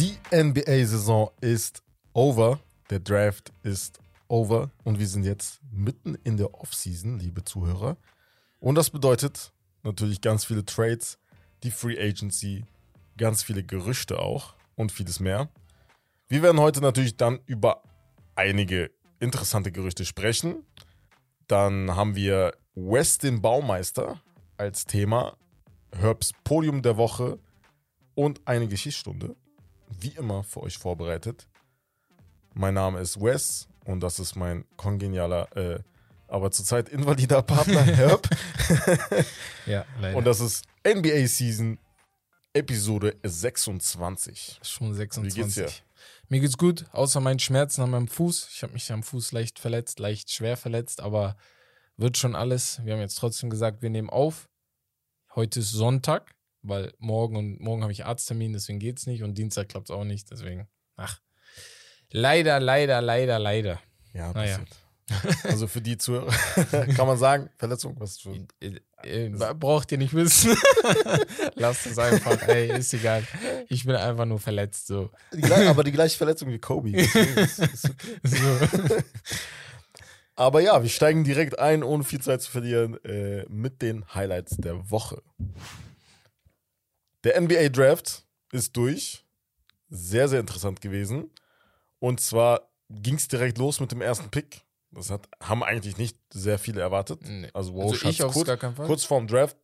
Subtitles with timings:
[0.00, 1.82] Die NBA-Saison ist
[2.14, 2.58] over.
[2.88, 4.70] Der Draft ist over.
[4.82, 7.98] Und wir sind jetzt mitten in der Offseason, liebe Zuhörer.
[8.60, 9.52] Und das bedeutet
[9.82, 11.18] natürlich ganz viele Trades,
[11.62, 12.64] die Free Agency,
[13.18, 15.50] ganz viele Gerüchte auch und vieles mehr.
[16.28, 17.82] Wir werden heute natürlich dann über
[18.36, 20.64] einige interessante Gerüchte sprechen.
[21.46, 24.20] Dann haben wir Westin Baumeister
[24.56, 25.36] als Thema,
[25.94, 27.38] Herbs Podium der Woche
[28.14, 29.36] und eine Geschichtsstunde.
[29.98, 31.48] Wie immer für euch vorbereitet.
[32.54, 35.80] Mein Name ist Wes und das ist mein kongenialer, äh,
[36.28, 38.28] aber zurzeit invalider Partner Herb.
[39.66, 40.16] Ja, leider.
[40.16, 41.78] und das ist NBA Season
[42.52, 44.60] Episode 26.
[44.62, 45.36] schon 26.
[45.36, 45.68] Wie geht's dir?
[46.28, 48.48] Mir geht's gut, außer meinen Schmerzen an meinem Fuß.
[48.52, 51.36] Ich habe mich am Fuß leicht verletzt, leicht schwer verletzt, aber
[51.96, 52.80] wird schon alles.
[52.84, 54.48] Wir haben jetzt trotzdem gesagt, wir nehmen auf.
[55.34, 59.68] Heute ist Sonntag, weil morgen und morgen habe ich Arzttermin, deswegen geht's nicht und Dienstag
[59.68, 60.68] klappt's auch nicht, deswegen.
[60.96, 61.18] Ach.
[62.10, 63.80] Leider, leider, leider, leider.
[64.12, 64.58] Ja, Naja.
[64.58, 64.76] passiert.
[65.44, 66.30] Also für die Zuhörer
[66.96, 70.56] kann man sagen, Verletzung, was für Äh, äh, braucht ihr nicht wissen.
[71.54, 73.24] Lasst es einfach, ey, ist egal.
[73.68, 75.10] Ich bin einfach nur verletzt, so.
[75.32, 76.92] die, aber die gleiche Verletzung wie Kobe.
[76.92, 78.18] Deswegen ist- ist okay.
[78.22, 78.96] so.
[80.36, 84.56] Aber ja, wir steigen direkt ein, ohne viel Zeit zu verlieren, äh, mit den Highlights
[84.58, 85.22] der Woche.
[87.24, 89.24] Der NBA Draft ist durch.
[89.88, 91.30] Sehr, sehr interessant gewesen.
[91.98, 94.62] Und zwar ging es direkt los mit dem ersten Pick.
[94.92, 97.20] Das hat, haben eigentlich nicht sehr viele erwartet.
[97.22, 97.48] Nee.
[97.52, 98.86] Also, Also Walsh ich kurz, gar keinen Fall.
[98.86, 99.56] kurz vorm Draft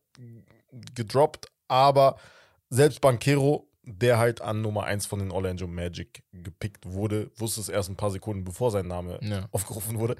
[0.95, 2.17] gedroppt, aber
[2.69, 7.69] selbst Bankero, der halt an Nummer 1 von den Orlando Magic gepickt wurde, wusste es
[7.69, 9.47] erst ein paar Sekunden bevor sein Name Ja.
[9.51, 10.15] aufgerufen wurde.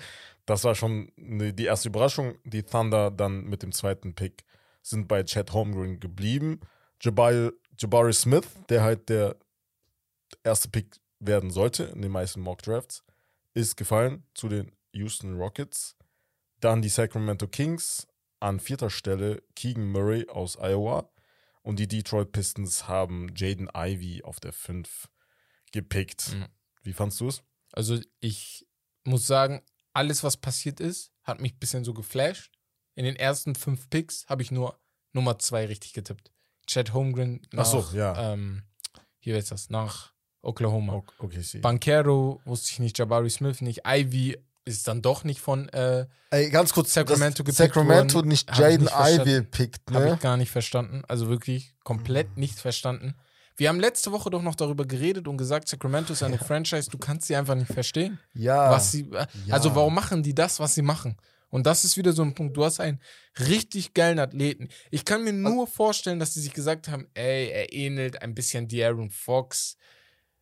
[0.45, 2.35] Das war schon die erste Überraschung.
[2.45, 4.45] Die Thunder dann mit dem zweiten Pick
[4.81, 6.61] sind bei Chad Holmgren geblieben.
[7.01, 9.37] Jabari, Jabari Smith, der halt der
[10.43, 13.03] erste Pick werden sollte in den meisten Mock Drafts,
[13.53, 15.95] ist gefallen zu den Houston Rockets.
[16.59, 18.07] Dann die Sacramento Kings
[18.39, 21.09] an vierter Stelle Keegan Murray aus Iowa.
[21.61, 25.09] Und die Detroit Pistons haben Jaden Ivey auf der 5
[25.71, 26.33] gepickt.
[26.33, 26.45] Mhm.
[26.83, 27.43] Wie fandst du es?
[27.73, 28.65] Also ich
[29.03, 29.61] muss sagen,
[29.93, 32.57] alles, was passiert ist, hat mich ein bisschen so geflasht.
[32.95, 34.79] In den ersten fünf Picks habe ich nur
[35.11, 36.31] Nummer zwei richtig getippt.
[36.67, 38.33] Chad Holmgren nach, Ach so, ja.
[38.33, 38.63] ähm,
[39.19, 40.11] hier ist das, nach
[40.41, 41.01] Oklahoma.
[41.19, 41.59] Okay, see.
[41.59, 46.49] Bankero wusste ich nicht, Jabari Smith nicht, Ivy ist dann doch nicht von, äh, Ey,
[46.49, 48.27] ganz kurz, Sacramento gepickt Sacramento worden.
[48.27, 48.87] nicht Jaden.
[48.89, 50.13] Ivey pickt, habe ne?
[50.15, 51.03] ich gar nicht verstanden.
[51.07, 52.41] Also wirklich komplett Mhm.
[52.41, 53.15] nicht verstanden.
[53.55, 56.97] Wir haben letzte Woche doch noch darüber geredet und gesagt, Sacramento ist eine Franchise, du
[56.97, 58.19] kannst sie einfach nicht verstehen.
[58.33, 58.69] Ja.
[58.69, 61.17] was sie, äh, also warum machen die das, was sie machen?
[61.49, 62.57] Und das ist wieder so ein Punkt.
[62.57, 62.99] Du hast einen
[63.39, 64.67] richtig geilen Athleten.
[64.91, 68.67] Ich kann mir nur vorstellen, dass sie sich gesagt haben, ey, er ähnelt ein bisschen
[68.67, 69.77] De'Aaron Fox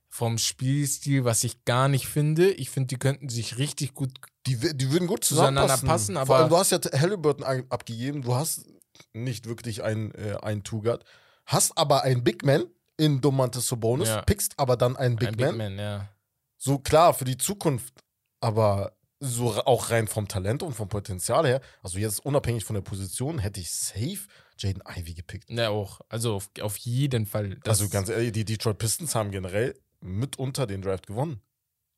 [0.09, 2.49] vom Spielstil, was ich gar nicht finde.
[2.51, 4.11] Ich finde, die könnten sich richtig gut.
[4.47, 5.87] die, die würden gut Zueinander zusammenpassen.
[5.87, 8.65] passen, Vor aber- allem, du hast ja Halliburton abgegeben, du hast
[9.13, 11.03] nicht wirklich einen, äh, einen Two-Guard,
[11.45, 12.65] hast aber einen Big Man
[12.97, 14.21] in Domantas Sabonis, Ja.
[14.21, 15.49] pickst aber dann einen Big, ein Man.
[15.49, 16.09] Big Man, ja.
[16.57, 17.93] So klar, für die Zukunft,
[18.39, 22.81] aber so auch rein vom Talent und vom Potenzial her, also jetzt unabhängig von der
[22.81, 24.19] Position, hätte ich safe
[24.57, 25.49] Jaden Ivey gepickt.
[25.49, 26.01] Ja, auch.
[26.09, 27.57] Also auf, auf jeden Fall.
[27.65, 31.41] Also ganz ehrlich, die Detroit Pistons haben generell mitunter den Draft gewonnen.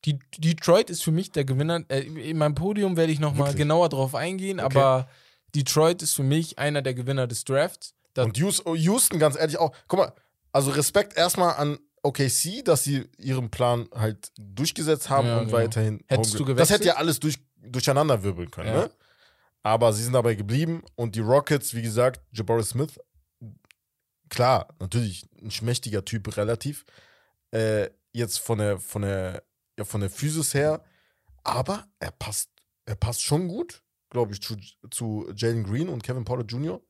[0.06, 1.84] Die, Detroit ist für mich der Gewinner.
[1.90, 4.78] Äh, in meinem Podium werde ich nochmal genauer drauf eingehen, Okay.
[4.78, 5.10] aber
[5.56, 7.94] Detroit ist für mich einer der Gewinner des Drafts.
[8.18, 10.14] Und Hous- Houston, ganz ehrlich, auch, guck mal,
[10.52, 15.58] also Respekt erstmal an OKC, dass sie ihren Plan halt durchgesetzt haben Ja, und genau.
[15.58, 16.03] weiterhin.
[16.08, 16.80] Hättest du Das gewechselt?
[16.80, 18.81] hätte ja alles durch, durcheinander wirbeln können, Ja.
[18.85, 18.91] ne?
[19.63, 22.97] Aber sie sind dabei geblieben und die Rockets, wie gesagt, Jabari Smith,
[24.30, 26.86] klar, natürlich ein schmächtiger Typ relativ.
[27.52, 29.44] Äh, jetzt von der, von der,
[29.78, 30.84] ja, von der Physis her,
[31.44, 32.50] aber er passt,
[32.86, 34.56] er passt schon gut, glaube ich, zu,
[34.91, 36.81] zu Jalen Green und Kevin Porter Jr.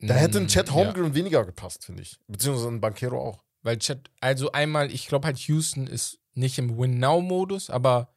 [0.00, 2.18] Da hätte ein Mm, Holmgren weniger gepasst, finde ich.
[2.26, 3.44] Beziehungsweise ein Bankero auch.
[3.62, 8.14] Weil Chet, also einmal, ich glaube halt, Houston ist nicht im Win-Now-Modus, aber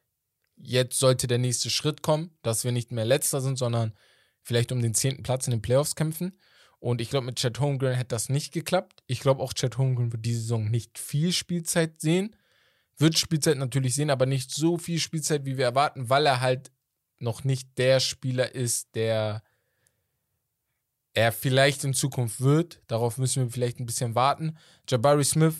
[0.56, 3.94] jetzt sollte der nächste Schritt kommen, dass wir nicht mehr Letzter sind, sondern
[4.42, 6.38] vielleicht um den zehnten Platz in den Playoffs kämpfen.
[6.78, 9.02] Und ich glaube, mit Chet Holmgren hätte das nicht geklappt.
[9.06, 12.36] Ich glaube auch, Chet Holmgren wird diese Saison nicht viel Spielzeit sehen.
[12.98, 16.70] Wird Spielzeit natürlich sehen, aber nicht so viel Spielzeit, wie wir erwarten, weil er halt
[17.18, 19.42] noch nicht der Spieler ist, der
[21.16, 22.80] er vielleicht in Zukunft wird.
[22.86, 24.56] Darauf müssen wir vielleicht ein bisschen warten.
[24.88, 25.54] Jabari Smith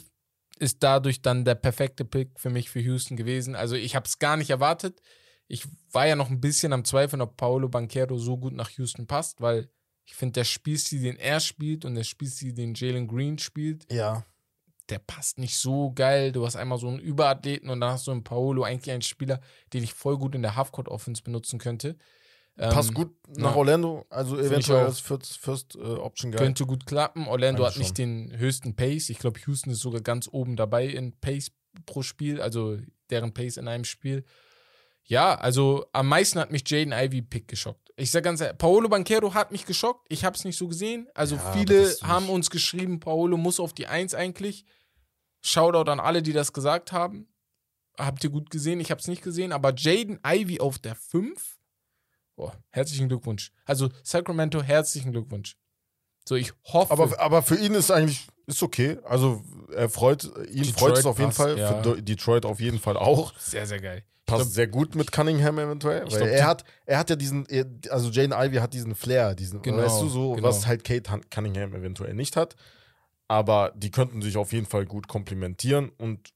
[0.58, 3.54] ist dadurch dann der perfekte Pick für mich für Houston gewesen.
[3.56, 5.00] Also ich habe es gar nicht erwartet.
[5.48, 9.06] Ich war ja noch ein bisschen am Zweifeln, ob Paolo Banquero so gut nach Houston
[9.06, 9.68] passt, weil
[10.08, 14.24] Ich finde, der Spielstil, den er spielt und der Spielstil, den Jalen Green spielt, Ja.
[14.88, 16.30] der passt nicht so geil.
[16.30, 19.40] Du hast einmal so einen Überathleten und dann hast du einen Paolo, eigentlich einen Spieler,
[19.72, 21.96] den ich voll gut in der Halfcourt-Offense benutzen könnte.
[22.56, 23.56] Passt Ähm, gut nach ja.
[23.56, 26.38] Orlando, also ich eventuell als First, First äh, Option Guy.
[26.38, 27.28] Könnte gut klappen.
[27.28, 29.10] Orlando Eigentlich hat nicht den höchsten Pace.
[29.10, 31.50] Ich glaube, Houston ist sogar ganz oben dabei in Pace
[31.84, 32.78] pro Spiel, also
[33.10, 34.24] deren Pace in einem Spiel.
[35.04, 37.92] Ja, also am meisten hat mich Jaden Ivy Pick geschockt.
[37.96, 40.06] Ich sag ganz ehrlich, Paolo Banquero hat mich geschockt.
[40.08, 41.08] Ich habe es nicht so gesehen.
[41.14, 44.64] Also Ja, viele haben uns geschrieben, Paolo muss auf die Eins eigentlich.
[45.42, 47.28] Shoutout an alle, die das gesagt haben.
[47.98, 48.80] Habt ihr gut gesehen?
[48.80, 49.52] Ich habe es nicht gesehen.
[49.52, 51.55] Aber Jaden Ivy auf der 5?
[52.36, 53.50] Boah, herzlichen Glückwunsch.
[53.64, 55.56] Also Sacramento, herzlichen Glückwunsch.
[56.28, 56.92] So, ich hoffe.
[56.92, 58.98] Aber, aber für ihn ist eigentlich ist okay.
[59.04, 59.42] Also
[59.74, 61.58] er freut ihn Detroit freut es auf jeden passt, Fall.
[61.58, 61.82] ja.
[61.82, 63.36] Für Detroit auf jeden Fall auch.
[63.38, 64.04] sehr, sehr geil.
[64.26, 66.02] Passt glaub- sehr gut mit Cunningham eventuell.
[66.02, 67.46] Weil glaub, er hat, er hat ja diesen,
[67.90, 70.48] also Jane Ivy hat diesen Flair, diesen, Genau, weißt du so, genau.
[70.48, 72.56] was halt Kate Cunningham eventuell nicht hat.
[73.28, 76.30] Aber die könnten sich auf jeden Fall gut komplementieren und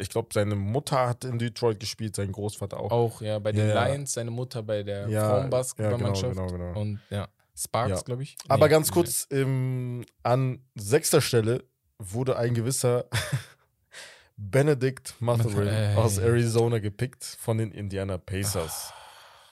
[0.00, 2.90] ich glaube, seine Mutter hat in Detroit gespielt, sein Großvater auch.
[2.90, 3.86] Auch, ja, bei den Ja.
[3.86, 6.36] Lions, seine Mutter bei der Ja, Frauenbasketballmannschaft.
[6.36, 6.80] ja, genau, genau, genau.
[6.80, 8.36] Und ja, Sparks, glaube ich.
[8.48, 8.94] Aber Nee, ganz nee.
[8.94, 11.64] kurz, ähm, an sechster Stelle
[11.98, 13.06] wurde ein gewisser
[14.36, 18.92] Benedict Mathurin aus Arizona gepickt von den Indiana Pacers.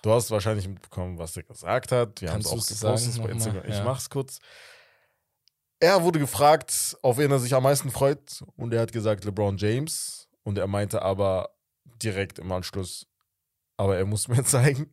[0.02, 2.20] Du hast wahrscheinlich mitbekommen, was er gesagt hat.
[2.20, 3.30] Wir haben es auch gepostet bei?
[3.30, 3.62] Instagram.
[3.66, 4.38] Ich mach's kurz.
[5.84, 9.58] Er wurde gefragt, auf wen er sich am meisten freut, und er hat gesagt LeBron
[9.58, 10.28] James.
[10.42, 11.50] Und er meinte aber
[12.02, 13.06] direkt im Anschluss,
[13.76, 14.90] aber er muss mir zeigen,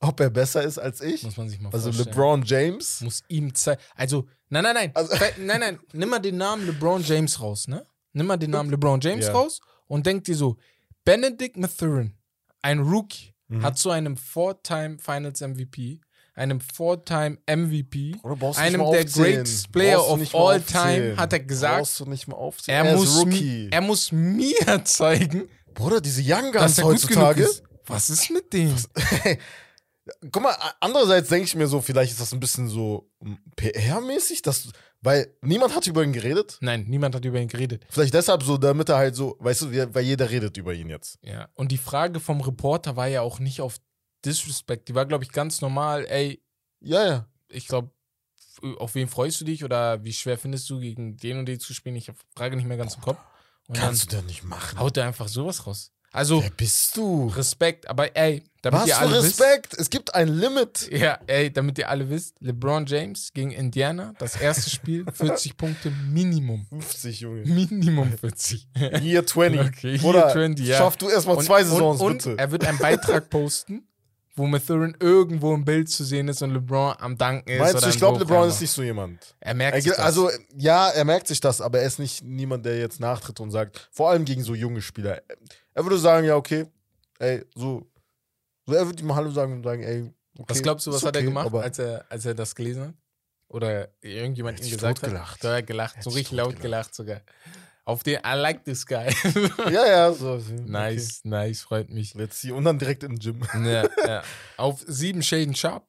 [0.00, 1.24] ob er besser ist als ich.
[1.24, 2.08] Muss man sich mal Also vorstellen.
[2.14, 3.00] LeBron James.
[3.00, 3.80] Muss ihm zeigen.
[3.96, 4.90] Also, nein, nein, nein.
[4.94, 5.80] Also- nein, nein.
[5.92, 7.84] Nimm mal den Namen LeBron James raus, ne?
[8.12, 9.32] Nimm mal den Namen LeBron James Ja.
[9.32, 10.56] raus und denk dir so:
[11.04, 12.14] Benedict Mathurin,
[12.62, 13.62] ein Rookie, Mhm.
[13.62, 16.00] hat zu einem Four-Time Finals MVP,
[16.34, 18.16] einem Four-Time MVP,
[18.56, 21.02] einem der greatest Player of all aufzählen.
[21.10, 22.02] time, hat er gesagt,
[22.66, 27.42] er, er muss, mi- er muss mir zeigen, Bruder, diese Young Guns heutzutage.
[27.44, 27.62] ist.
[27.86, 28.74] Was ist mit dem?
[30.30, 33.08] Guck mal, andererseits denke ich mir so, vielleicht ist das ein bisschen so
[33.56, 34.68] PR-mäßig, dass,
[35.00, 36.58] weil niemand hat über ihn geredet.
[36.60, 37.84] Nein, niemand hat über ihn geredet.
[37.88, 41.18] Vielleicht deshalb so, damit er halt so, weißt du, weil jeder redet über ihn jetzt.
[41.22, 41.48] Ja.
[41.54, 43.76] Und die Frage vom Reporter war ja auch nicht auf
[44.24, 44.88] Disrespect.
[44.88, 46.06] Die war, glaube ich, ganz normal.
[46.06, 46.40] Ey,
[46.80, 47.26] Ja, ja.
[47.48, 47.90] ich glaube,
[48.78, 51.74] auf wen freust du dich oder wie schwer findest du, gegen den und den zu
[51.74, 51.96] spielen?
[51.96, 53.18] Ich Frage nicht mehr ganz im Kopf.
[53.66, 54.78] Und Kannst du denn nicht machen.
[54.78, 55.90] haut er einfach sowas raus.
[56.12, 57.26] Also, Wer bist du?
[57.34, 59.74] Respekt, aber ey, damit Was ihr alle Respekt?
[59.76, 60.82] Es gibt ein Limit.
[60.82, 60.92] wisst.
[60.92, 65.90] Ja, ey, damit ihr alle wisst, LeBron James gegen Indiana, das erste Spiel, 40 Punkte
[65.90, 66.66] Minimum.
[66.68, 67.42] 50, Junge.
[67.46, 68.68] Minimum 40.
[69.02, 69.60] Year 20.
[69.66, 70.78] Okay, Year Bruder, 20, ja.
[70.78, 72.38] Schaff du erstmal zwei Saisons, und, und bitte.
[72.38, 73.88] er wird einen Beitrag posten,
[74.36, 77.58] wo Mathurin irgendwo im Bild zu sehen ist und LeBron am Danken ist.
[77.60, 79.36] Meinst oder du, ich glaube, LeBron ist nicht so jemand.
[79.40, 80.00] Er merkt Er, sich das.
[80.00, 83.50] also, ja, er merkt sich das, aber er ist nicht niemand, der jetzt nachtritt und
[83.50, 85.22] sagt, vor allem gegen so junge Spieler.
[85.72, 86.66] Er würde sagen, ja, okay,
[87.18, 87.86] ey, so.
[88.66, 90.44] so er würde ihm Hallo sagen und sagen, ey, okay.
[90.48, 92.82] was glaubst du, was ist hat er okay, gemacht, als er, als er das gelesen
[92.88, 92.94] hat?
[93.48, 95.12] Oder irgendjemand Er hat ihm gesagt hat?
[95.12, 96.92] Da hat er gelacht, Er so hat sich richtig laut totgelacht.
[96.92, 97.20] gelacht sogar.
[97.86, 99.14] Auf den, I like this guy.
[99.70, 100.40] Ja, ja, so.
[100.66, 102.14] nice, nice, freut mich.
[102.14, 102.22] Okay.
[102.22, 102.50] Let's see.
[102.50, 103.42] Und dann direkt im Gym.
[103.62, 104.22] Ja, ja.
[104.56, 105.84] Auf sieben Shaden Sharp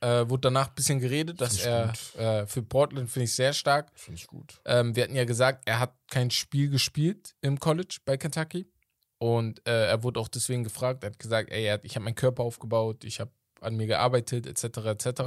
[0.00, 3.90] äh, wurde danach ein bisschen geredet, dass er äh, für Portland finde ich sehr stark.
[3.94, 4.60] Finde ich gut.
[4.64, 8.70] Ähm, wir hatten ja gesagt, er hat kein Spiel gespielt im College bei Kentucky.
[9.18, 11.02] Und äh, er wurde auch deswegen gefragt.
[11.02, 13.30] Er hat gesagt, ey, hat, ich habe meinen Körper aufgebaut, ich habe
[13.62, 15.22] an mir gearbeitet, etc., etc.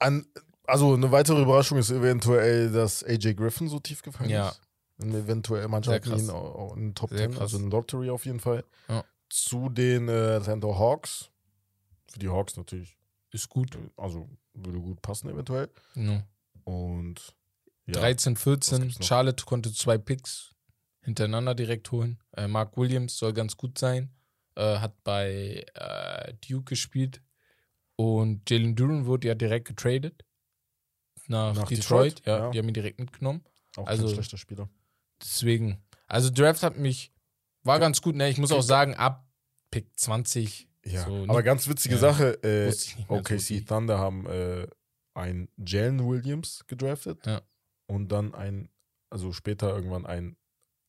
[0.00, 0.26] An,
[0.66, 4.48] also, eine weitere Überraschung ist eventuell, dass AJ Griffin so tief gefallen Ja.
[4.48, 4.60] ist.
[5.08, 6.30] Und eventuell Mannschaften ihn
[6.76, 7.40] in Top Sehr 10, krass.
[7.42, 8.64] also in Lottery auf jeden Fall.
[8.88, 9.04] Ja.
[9.28, 11.30] Zu den äh, Atlanta Hawks.
[12.08, 12.96] Für die Hawks natürlich.
[13.32, 13.76] Ist gut.
[13.96, 15.68] Also würde gut passen eventuell.
[15.94, 16.22] No.
[16.64, 17.34] Und
[17.86, 18.80] ja, 13, Was 14.
[18.82, 19.06] gibt's noch?
[19.06, 20.54] Charlotte konnte zwei Picks
[21.02, 22.22] hintereinander direkt holen.
[22.36, 24.14] Äh, Mark Williams soll ganz gut sein.
[24.56, 27.20] Äh, hat bei äh, Duke gespielt.
[27.96, 30.24] Und Jalen Duran wurde ja direkt getradet.
[31.26, 32.18] Nach, Nach Detroit.
[32.20, 32.50] Detroit, Ja, ja.
[32.50, 33.44] die haben ihn direkt mitgenommen.
[33.76, 34.68] auch also- kein schlechter Spieler.
[35.24, 35.82] Deswegen.
[36.06, 37.12] Also Draft hat mich,
[37.62, 38.14] war ganz gut.
[38.14, 38.28] Ne?
[38.28, 39.26] Ich muss auch sagen, ab
[39.70, 40.68] Pick 20.
[40.84, 41.42] Ja, so, aber ne?
[41.42, 42.00] ganz witzige Ja.
[42.00, 42.42] Sache.
[42.44, 42.72] Äh,
[43.08, 43.66] OKC.
[43.66, 44.66] Thunder haben äh,
[45.14, 47.24] einen Jalen Williams gedraftet.
[47.26, 47.40] Ja.
[47.86, 48.68] Und dann ein,
[49.10, 50.36] also später irgendwann ein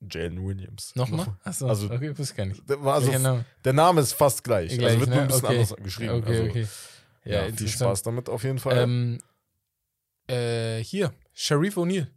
[0.02, 0.94] Jalen Williams.
[0.96, 1.38] Nochmal?
[1.44, 2.62] Achso, Also- okay, wusste gar nicht.
[2.70, 3.46] Also, Name?
[3.64, 4.78] der Name ist fast gleich.
[4.78, 5.22] Gleich, also wird nur ne?
[5.24, 5.56] ein bisschen Okay.
[5.56, 6.14] anders geschrieben.
[6.16, 6.68] Okay, also, okay.
[7.24, 7.68] Ja, Ja, viel.
[7.70, 8.78] Spaß damit auf jeden Fall.
[8.78, 9.20] Ähm,
[10.28, 12.08] äh, hier, Sharif O'Neal.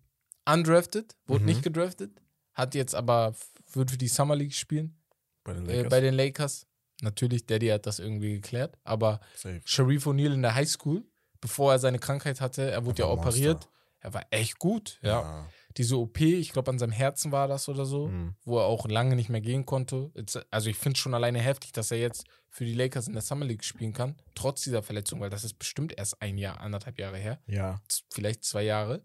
[0.53, 1.47] Undrafted, wurde Mhm.
[1.47, 2.11] nicht gedraftet,
[2.55, 3.35] hat jetzt aber,
[3.73, 4.97] wird für die Summer League spielen
[5.45, 5.91] bei den äh, Lakers.
[5.91, 6.67] bei den Lakers.
[7.01, 9.61] Natürlich, Daddy hat das irgendwie geklärt, aber Safe.
[9.65, 11.05] Sharif O'Neal in der Highschool
[11.41, 12.69] bevor er seine Krankheit hatte.
[12.69, 13.39] Er wurde Er ja war Monster.
[13.53, 13.69] operiert.
[14.01, 15.47] Er war echt gut, ja.
[15.77, 18.35] Diese OP, ich glaube, an seinem Herzen war das oder so, Mhm.
[18.45, 20.11] wo er auch lange nicht mehr gehen konnte.
[20.17, 23.13] Jetzt, also ich finde es schon alleine heftig, dass er jetzt für die Lakers in
[23.13, 26.59] der Summer League spielen kann, trotz dieser Verletzung, weil das ist bestimmt erst ein Jahr,
[26.61, 27.81] anderthalb Jahre her, Ja.
[28.13, 29.03] vielleicht zwei Jahre.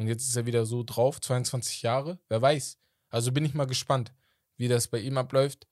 [0.00, 2.78] Und jetzt ist er wieder so drauf, 22 Jahre, wer weiß.
[3.10, 4.14] Also bin ich mal gespannt,
[4.56, 5.68] wie das bei ihm abläuft.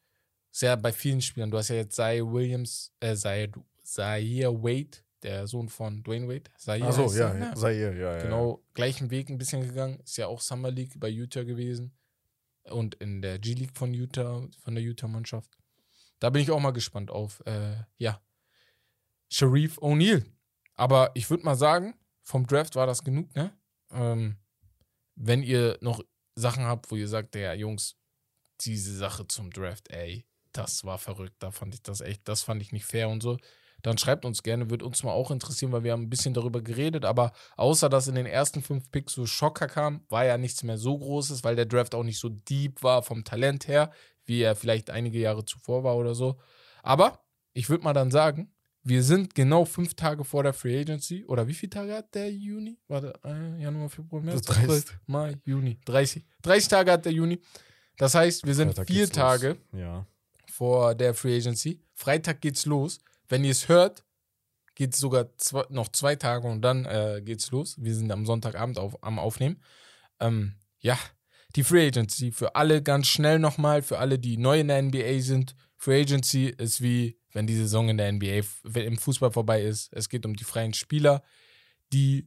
[0.50, 1.50] Sehr bei vielen Spielern.
[1.50, 6.50] Du hast ja jetzt Zaire Williams, äh, Zaire, Zaire Wade, der Sohn von Dwayne Wade.
[6.58, 7.54] Zaire Achso, heißt ja, er, ja.
[7.54, 8.22] Zaire, ja, ja.
[8.22, 9.98] Genau, gleichen Weg ein bisschen gegangen.
[10.00, 11.96] Ist ja auch Summer League bei Utah gewesen.
[12.64, 15.56] Und in der G-League von Utah, von der Utah-Mannschaft.
[16.18, 18.20] Da bin ich auch mal gespannt auf, äh, ja,
[19.30, 20.26] Sharif O'Neal.
[20.74, 23.57] Aber ich würde mal sagen, vom Draft war das genug, ne?
[23.92, 24.36] Ähm,
[25.16, 26.02] wenn ihr noch
[26.34, 27.96] Sachen habt, wo ihr sagt, ja, Jungs,
[28.60, 32.62] diese Sache zum Draft, ey, das war verrückt, da fand ich das echt, das fand
[32.62, 33.38] ich nicht fair und so,
[33.82, 36.60] dann schreibt uns gerne, wird uns mal auch interessieren, weil wir haben ein bisschen darüber
[36.60, 40.62] geredet, aber außer dass in den ersten fünf Picks so Schocker kam, war ja nichts
[40.64, 43.92] mehr so Großes, weil der Draft auch nicht so deep war vom Talent her,
[44.24, 46.40] wie er vielleicht einige Jahre zuvor war oder so.
[46.82, 48.52] Aber ich würde mal dann sagen,
[48.88, 51.24] wir sind genau fünf Tage vor der Free Agency.
[51.26, 52.78] Oder wie viele Tage hat der Juni?
[52.88, 55.78] Warte, äh, Januar, Februar, März, Das April, heißt- Mai, Juni.
[55.84, 56.24] 30.
[56.42, 57.38] 30 Tage hat der Juni.
[57.96, 59.08] Das heißt, wir sind Freitag vier.
[59.10, 60.06] Tage Ja.
[60.50, 61.80] vor der Free Agency.
[61.94, 62.98] Freitag geht's los.
[63.28, 64.04] Wenn ihr es hört,
[64.74, 67.76] geht es sogar zwei, noch zwei Tage und dann äh, geht's los.
[67.78, 69.60] Wir sind am Sonntagabend auf, am Aufnehmen.
[70.20, 70.96] Ähm, ja,
[71.56, 75.20] die Free Agency für alle ganz schnell nochmal, für alle, die neu in der NBA
[75.20, 75.54] sind.
[75.76, 78.42] Free Agency ist wie, wenn die Saison in der NBA
[78.74, 79.92] im Fußball vorbei ist.
[79.92, 81.22] Es geht um die freien Spieler,
[81.92, 82.26] die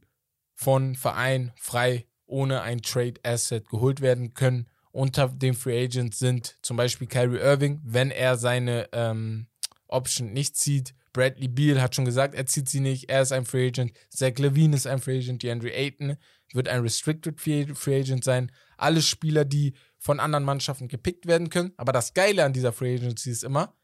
[0.54, 4.68] von Verein frei ohne ein Trade Asset geholt werden können.
[4.90, 9.46] Unter den Free Agents sind zum Beispiel Kyrie Irving, wenn er seine ähm,
[9.88, 10.94] Option nicht zieht.
[11.12, 13.10] Bradley Beal hat schon gesagt, er zieht sie nicht.
[13.10, 13.92] Er ist ein Free Agent.
[14.08, 15.42] Zach Levine ist ein Free Agent.
[15.42, 16.16] DeAndre Ayton
[16.52, 18.50] wird ein Restricted Free Agent sein.
[18.76, 21.72] Alle Spieler, die von anderen Mannschaften gepickt werden können.
[21.76, 23.74] Aber das Geile an dieser Free Agency ist immer,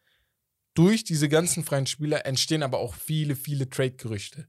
[0.79, 4.47] durch diese ganzen freien Spieler entstehen aber auch viele, viele Trade-Gerüchte.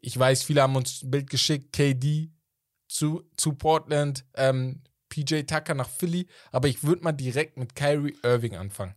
[0.00, 2.30] Ich weiß, viele haben uns ein Bild geschickt, KD
[2.88, 8.14] zu, zu Portland, ähm, PJ Tucker nach Philly, aber ich würde mal direkt mit Kyrie
[8.22, 8.94] Irving anfangen.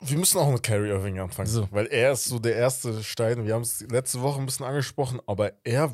[0.00, 1.68] Wir müssen auch mit Kyrie Irving anfangen, So.
[1.70, 3.46] weil er ist so der erste Stein.
[3.46, 5.90] Wir haben es letzte Woche ein bisschen angesprochen, aber er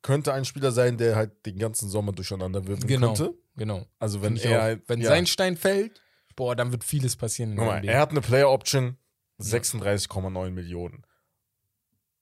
[0.00, 3.08] könnte ein Spieler sein, der halt den ganzen Sommer durcheinander wirbeln Genau.
[3.14, 3.34] könnte.
[3.56, 3.86] Genau.
[3.98, 4.62] Also wenn er auch.
[4.62, 5.08] halt, wenn ja.
[5.08, 6.00] sein Stein fällt,
[6.34, 7.92] boah, dann wird vieles passieren in Guck der mal, NBA.
[7.92, 8.96] er hat eine Player Option
[9.40, 11.02] 36,9 Millionen.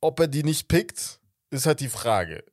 [0.00, 2.44] Ob er die nicht pickt, ist halt die Frage.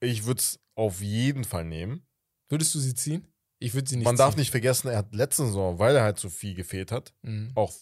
[0.00, 2.06] Ich würde es auf jeden Fall nehmen.
[2.48, 3.26] Würdest du sie ziehen?
[3.58, 4.18] Ich würde sie nicht Man ziehen.
[4.18, 7.52] darf nicht vergessen, er hat letzte Saison, weil er halt so viel gefehlt hat, Mhm.
[7.54, 7.72] auch,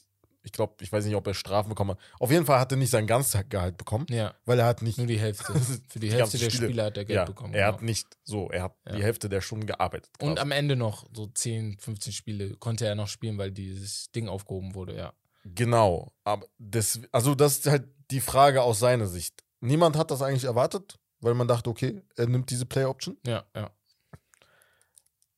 [0.44, 1.98] ich glaube, ich weiß nicht, ob er Strafen bekommen hat.
[2.20, 4.98] Auf jeden Fall hat er nicht sein ganzes Gehalt bekommen, Ja, weil er hat nicht
[4.98, 5.44] nur die Hälfte.
[5.88, 6.66] Für die Die Hälfte der Spiele.
[6.68, 7.54] Spieler hat er Geld ja, bekommen.
[7.54, 7.72] Er genau.
[7.74, 8.96] hat nicht so, er hat Ja.
[8.96, 10.10] die Hälfte der Stunden gearbeitet.
[10.20, 10.40] Und quasi.
[10.40, 14.74] am Ende noch so 10, 15 Spiele konnte er noch spielen, weil dieses Ding aufgehoben
[14.74, 15.12] wurde, ja.
[15.42, 16.12] Genau.
[16.24, 19.42] Aber das, also das ist halt die Frage aus seiner Sicht.
[19.60, 23.16] Niemand hat das eigentlich erwartet, weil man dachte, okay, er nimmt diese Player Option.
[23.26, 23.70] Ja, ja.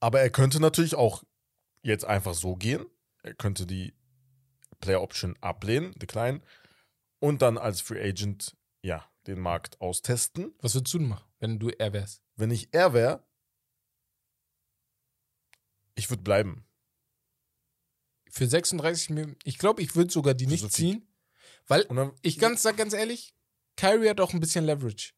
[0.01, 1.25] Aber er könnte natürlich auch
[1.83, 2.87] jetzt einfach so gehen.
[3.23, 3.95] Er könnte die
[4.81, 6.43] Player Option ablehnen, decline,
[7.21, 10.55] und dann als Free Agent, ja, den Markt austesten.
[10.61, 12.23] Was würdest du denn machen, wenn du er wärst?
[12.37, 13.25] Wenn ich er wäre,
[15.95, 16.67] ich würde bleiben.
[18.37, 21.07] Für 36 Millionen, ich glaube, ich würde sogar die nicht so ziehen,
[21.69, 23.33] weil dann, ich ganz, sag ganz ehrlich,
[23.77, 25.13] Kyrie hat auch ein bisschen Leverage.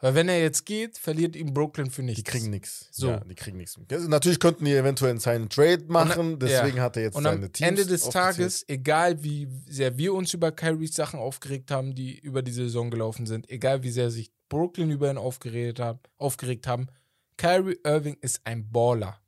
[0.00, 2.24] Weil wenn er jetzt geht, verliert ihm Brooklyn für nichts.
[2.24, 2.88] Die kriegen nichts.
[2.90, 3.10] So.
[3.10, 3.78] Ja, die kriegen nichts.
[3.88, 6.82] Natürlich könnten die eventuell einen Sign Trade machen, Und- deswegen ja.
[6.82, 8.08] hat er jetzt Und seine am Teams Ende des.
[8.08, 12.90] Tages, egal wie sehr wir uns über Kyries Sachen aufgeregt haben, die über die Saison
[12.90, 16.88] gelaufen sind, egal wie sehr sich Brooklyn über ihn aufgeregt, hat, aufgeregt haben,
[17.36, 19.20] Kyrie Irving ist ein Baller.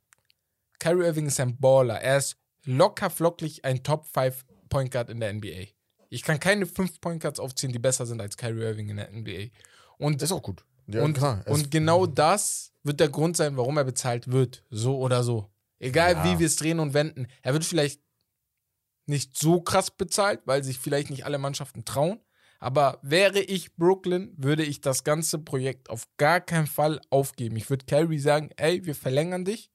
[0.79, 2.01] Kyrie Irving ist ein Baller.
[2.01, 2.35] Er ist
[2.65, 5.67] locker flocklich ein Top 5 Point Guard in der NBA.
[6.09, 9.11] Ich kann keine 5 Point Guards aufzählen, die besser sind als Kyrie Irving in der
[9.11, 9.47] NBA.
[9.97, 10.63] Und Ist auch gut.
[10.87, 11.43] Ja, und, klar.
[11.47, 14.63] Und genau das wird der Grund sein, warum er bezahlt wird.
[14.71, 15.51] So oder so.
[15.79, 16.23] Egal Ja.
[16.25, 17.27] wie wir es drehen und wenden.
[17.41, 18.01] Er wird vielleicht
[19.05, 22.19] nicht so krass bezahlt, weil sich vielleicht nicht alle Mannschaften trauen.
[22.59, 27.55] Aber wäre ich Brooklyn, würde ich das ganze Projekt auf gar keinen Fall aufgeben.
[27.55, 29.71] Ich würde Kyrie sagen, ey, wir verlängern dich.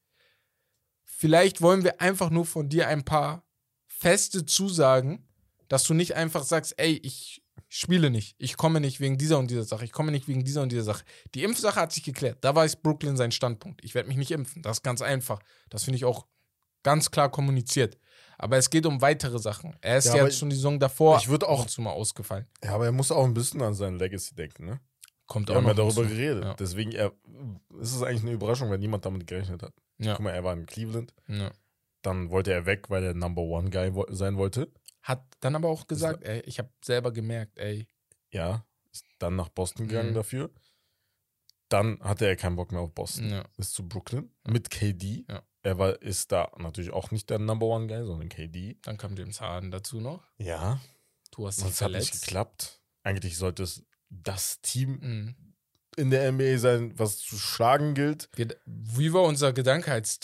[1.16, 3.44] Vielleicht wollen wir einfach nur von dir ein paar
[3.86, 5.26] feste Zusagen,
[5.68, 9.50] dass du nicht einfach sagst, ey, ich spiele nicht, ich komme nicht wegen dieser und
[9.50, 11.04] dieser Sache, ich komme nicht wegen dieser und dieser Sache.
[11.34, 12.38] Die Impfsache hat sich geklärt.
[12.42, 13.82] Da weiß Brooklyn sein Standpunkt.
[13.84, 14.62] Ich werde mich nicht impfen.
[14.62, 15.40] Das ist ganz einfach.
[15.70, 16.26] Das finde ich auch
[16.82, 17.96] ganz klar kommuniziert.
[18.36, 19.76] Aber es geht um weitere Sachen.
[19.80, 22.46] Er ist Ja, jetzt schon die Saison davor ich würd auch- zu mal ausgefallen.
[22.62, 24.80] ja, aber er muss auch ein bisschen an sein Legacy denken, ne?
[25.26, 26.44] Kommt Wir auch haben ja darüber geredet.
[26.44, 26.54] Ja.
[26.54, 27.12] Deswegen er,
[27.80, 29.72] ist es eigentlich eine Überraschung, wenn niemand damit gerechnet hat.
[29.98, 30.14] Ja.
[30.14, 31.14] Guck mal, er war in Cleveland.
[31.28, 31.52] Ja.
[32.02, 34.72] Dann wollte er weg, weil er Number One Guy sein wollte.
[35.02, 37.86] Hat dann aber auch gesagt, ey, ich habe selber gemerkt, ey,
[38.30, 38.66] Ja.
[38.92, 40.14] Ist dann nach Boston gegangen Mhm.
[40.14, 40.50] dafür.
[41.68, 43.30] Dann hatte er keinen Bock mehr auf Boston.
[43.30, 45.24] ja, Ist zu Brooklyn mit KD.
[45.62, 48.78] Er war, ist da natürlich auch nicht der Number One Guy, sondern KD.
[48.82, 50.22] dann kam James Harden dazu noch.
[50.36, 50.80] Ja.
[51.30, 52.24] Du hast dich Das hat nicht verletzt.
[52.26, 52.80] geklappt.
[53.02, 55.43] Eigentlich sollte es das Team Mhm.
[55.96, 58.28] In der NBA sein, was zu schlagen gilt.
[58.66, 60.18] Wie war unser Gedanke als,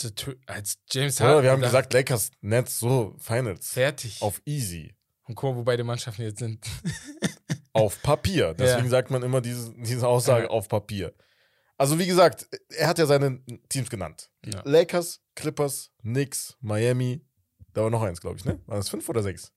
[0.45, 1.43] als James Ja, Harden?
[1.43, 3.69] wir haben gesagt, Lakers, Nets, so, Finals.
[3.69, 4.21] fertig.
[4.21, 4.95] Auf easy.
[5.27, 6.65] Und guck mal, wo beide Mannschaften jetzt sind.
[7.73, 8.53] Auf Papier.
[8.53, 8.89] Deswegen Ja.
[8.89, 10.49] sagt man immer diese, diese Aussage Ja.
[10.49, 11.13] auf Papier.
[11.77, 14.29] Also, wie gesagt, er hat ja seine Teams genannt.
[14.45, 14.61] Ja.
[14.65, 17.25] Lakers, Clippers, Knicks, Miami.
[17.73, 18.59] Da war noch eins, glaube ich, ne?
[18.65, 19.53] War das fünf oder sechs?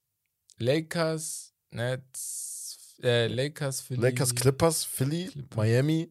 [0.58, 2.53] Lakers, Nets,
[3.02, 4.00] äh, Lakers, Philly.
[4.00, 5.56] Lakers, Clippers, Philly, Clippers.
[5.56, 6.10] Miami.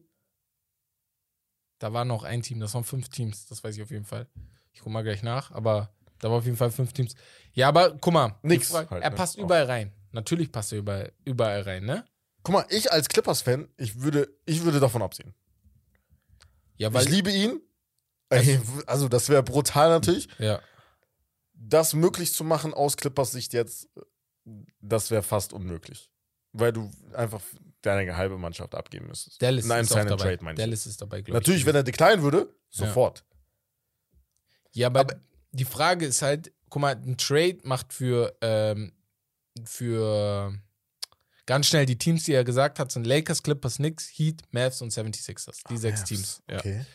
[1.78, 4.28] Da war noch ein Team, das waren fünf Teams, das weiß ich auf jeden Fall.
[4.72, 7.14] Ich guck mal gleich nach, aber da war auf jeden Fall fünf Teams.
[7.52, 9.16] Ja, aber guck mal, Nix Frage- halt, er ne?
[9.16, 9.92] passt überall rein.
[10.12, 12.04] Natürlich passt er überall, überall rein, ne?
[12.42, 15.34] Guck mal, ich als Clippers-Fan, ich würde, ich würde davon absehen.
[16.76, 17.60] Ja, weil ich liebe ihn.
[18.30, 20.28] Ey, Also, das wäre brutal natürlich.
[20.38, 20.60] ja,
[21.52, 23.88] Das möglich zu machen aus Clippers Sicht jetzt,
[24.80, 26.10] das wäre fast unmöglich.
[26.54, 27.42] Weil du einfach
[27.82, 29.42] deine halbe Mannschaft abgeben müsstest.
[29.42, 30.16] Dallas In einem ist auch dabei.
[30.16, 30.62] Trade, meinst du?
[30.64, 31.42] Dallas ist dabei, glaube ich.
[31.42, 33.24] Natürlich, wenn er decline würde, sofort.
[34.72, 35.06] Ja, aber,
[35.52, 38.92] die Frage ist halt, guck mal, ein Trade macht für, ähm,
[39.64, 40.58] für
[41.46, 44.92] ganz schnell die Teams, die er gesagt hat, sind Lakers, Clippers, Knicks, Heat, Mavs und
[44.92, 45.60] 76ers.
[45.68, 46.42] Die sechs Mavs, Teams.
[46.48, 46.58] Ja.
[46.58, 46.86] Okay.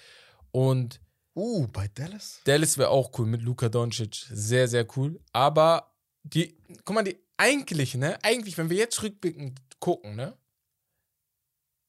[0.51, 0.99] Und
[1.35, 2.41] Uh, bei Dallas?
[2.43, 4.25] Dallas wäre auch cool mit Luka Doncic.
[4.29, 5.21] Sehr, sehr cool.
[5.31, 10.38] Aber die, guck mal, die eigentlich, ne, eigentlich, wenn wir jetzt rückblickend gucken, ne,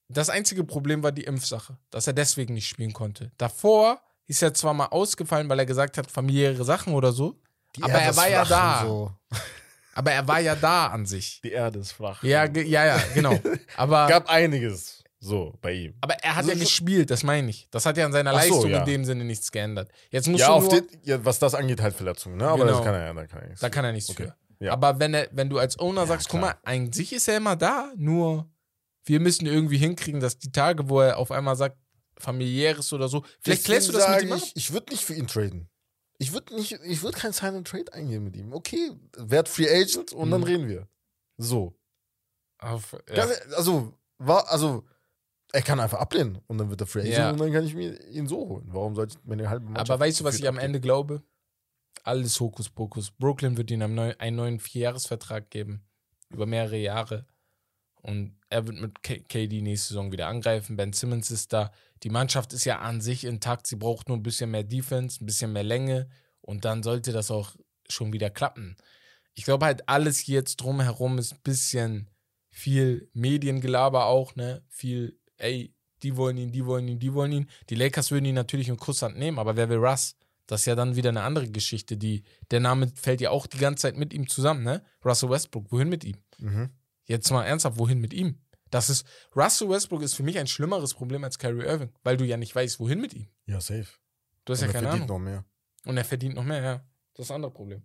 [0.08, 3.30] das einzige Problem war die Impfsache, dass er deswegen nicht spielen konnte.
[3.38, 7.38] Davor ist er zwar mal ausgefallen, weil er gesagt hat, familiäre Sachen oder so,
[7.76, 8.82] Die Aber er war ja da.
[8.84, 9.12] So.
[9.94, 11.40] aber er war ja da an sich.
[11.44, 12.22] Die Erde ist flach.
[12.24, 13.38] Ja, ja, ja, genau.
[13.76, 15.94] Aber, Gab einiges so bei ihm.
[16.00, 17.68] aber er hat Also ja schon- gespielt, das meine ich.
[17.70, 18.80] Das hat ja an seiner so, Leistung ja.
[18.80, 19.92] in dem Sinne nichts geändert.
[20.10, 22.48] Jetzt musst Ja, du auf nur, den, ja, was das angeht, halt Verletzungen, ne?
[22.48, 22.76] Aber Genau.
[22.78, 23.60] das kann er ja, da kann er nichts.
[23.60, 24.24] Da kann er nichts Okay.
[24.24, 24.34] für.
[24.60, 24.72] Ja.
[24.72, 26.58] Aber wenn, er, wenn du als Owner Ja, sagst, guck klar.
[26.64, 28.48] mal, an sich ist er immer da, nur
[29.04, 31.78] wir müssen irgendwie hinkriegen, dass die Tage, wo er auf einmal sagt,
[32.18, 34.40] familiäres oder so, vielleicht klärst du das mit ihm ab.
[34.44, 35.70] Ich, ich würde nicht für ihn traden.
[36.18, 38.52] Ich würde nicht, ich würde kein Sign and Trade eingehen mit ihm.
[38.52, 40.46] Okay, werd Free Agent und dann Mhm.
[40.46, 40.88] reden wir.
[41.38, 41.74] So.
[42.58, 43.26] Auf, ja.
[43.56, 44.84] Also, war, also,
[45.52, 47.30] er kann einfach ablehnen und dann wird er Free Agent Ja.
[47.30, 48.66] und dann kann ich mir ihn so holen.
[48.68, 50.58] Warum sollte ich meine halbe Mannschaft Aber weißt du, was ich am?
[50.58, 51.22] Ende glaube?
[52.04, 53.10] Alles Hokuspokus.
[53.10, 55.84] Brooklyn wird ihm einen neu- einen neuen Vierjahresvertrag geben.
[56.30, 57.26] Über mehrere Jahre.
[58.02, 60.76] Und er wird mit KD nächste Saison wieder angreifen.
[60.76, 61.70] Ben Simmons ist da.
[62.02, 63.66] Die Mannschaft ist ja an sich intakt.
[63.66, 66.08] Sie braucht nur ein bisschen mehr Defense, ein bisschen mehr Länge.
[66.40, 67.56] Und dann sollte das auch
[67.88, 68.76] schon wieder klappen.
[69.34, 72.10] Ich glaube halt, alles jetzt drumherum ist ein bisschen
[72.48, 74.64] viel Mediengelaber auch, ne?
[74.68, 77.50] Viel, ey, die wollen ihn, die wollen ihn, die wollen ihn.
[77.68, 80.16] Die Lakers würden ihn natürlich in Kusshand nehmen, aber wer will Russ?
[80.50, 81.96] Das ist ja dann wieder eine andere Geschichte.
[81.96, 84.84] Die, der Name fällt ja auch die ganze Zeit mit ihm zusammen, ne?
[85.04, 86.16] Russell Westbrook, wohin mit ihm?
[86.38, 86.70] Mhm.
[87.04, 88.40] Jetzt mal ernsthaft, wohin mit ihm?
[88.68, 92.24] Das ist, Russell Westbrook ist für mich ein schlimmeres Problem als Kyrie Irving, weil du
[92.24, 93.28] ja nicht weißt, wohin mit ihm.
[93.46, 93.86] Ja, safe.
[94.44, 95.22] Du hast Und ja er keine verdient Ahnung.
[95.22, 95.44] noch mehr.
[95.84, 96.84] Und er verdient noch mehr, ja.
[97.14, 97.84] Das ist ein anderes Problem.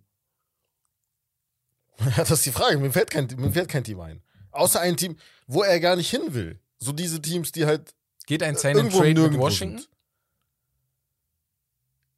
[2.00, 2.78] Ja, das ist die Frage.
[2.78, 4.24] Mir fällt, kein, mir fällt kein Team ein.
[4.50, 6.58] Außer ein Team, wo er gar nicht hin will.
[6.80, 7.94] So diese Teams, die halt
[8.26, 9.90] Geht ein äh, Sign and irgendwo Trade mit Washington sind.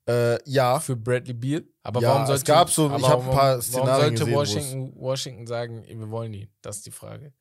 [0.08, 0.80] Äh, ja.
[0.80, 1.64] für Bradley Beal?
[1.82, 4.28] Aber Ja, warum es sollte gab so- ich hab ein paar Szenarien Warum sollte gesehen,
[4.28, 6.48] es- Washington, Washington sagen, wir wollen ihn?
[6.62, 7.32] Das ist die Frage.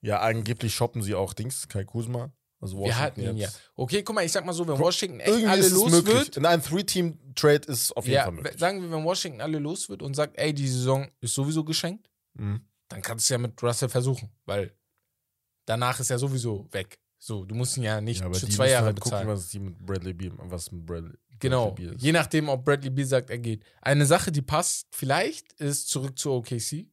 [0.00, 2.32] Ja, angeblich shoppen sie auch Dings, Kai Kuzma.
[2.60, 3.46] Also Wir hatten ihn ja.
[3.46, 3.70] jetzt.
[3.74, 6.14] Okay, guck mal, ich sag mal so, wenn Washington echt Irgendwie alle es los möglich.
[6.14, 8.58] wird, In einem Three-Team-Trade ist es auf jeden ja, Fall möglich.
[8.58, 12.08] sagen wir, wenn Washington alle los wird und sagt, ey, die Saison ist sowieso geschenkt,
[12.34, 12.66] Mhm.
[12.88, 14.72] dann kannst du ja mit Russell versuchen, weil
[15.66, 16.98] danach ist er sowieso weg.
[17.18, 19.26] So, du musst ihn ja nicht Ja, aber für zwei Jahre halt bezahlen.
[19.26, 21.74] gucken, was die mit Bradley Beal, was mit Bradley, genau.
[21.98, 23.62] Je nachdem, ob Bradley Beal sagt, er geht.
[23.82, 26.86] Eine Sache, die passt vielleicht, ist zurück zu OKC.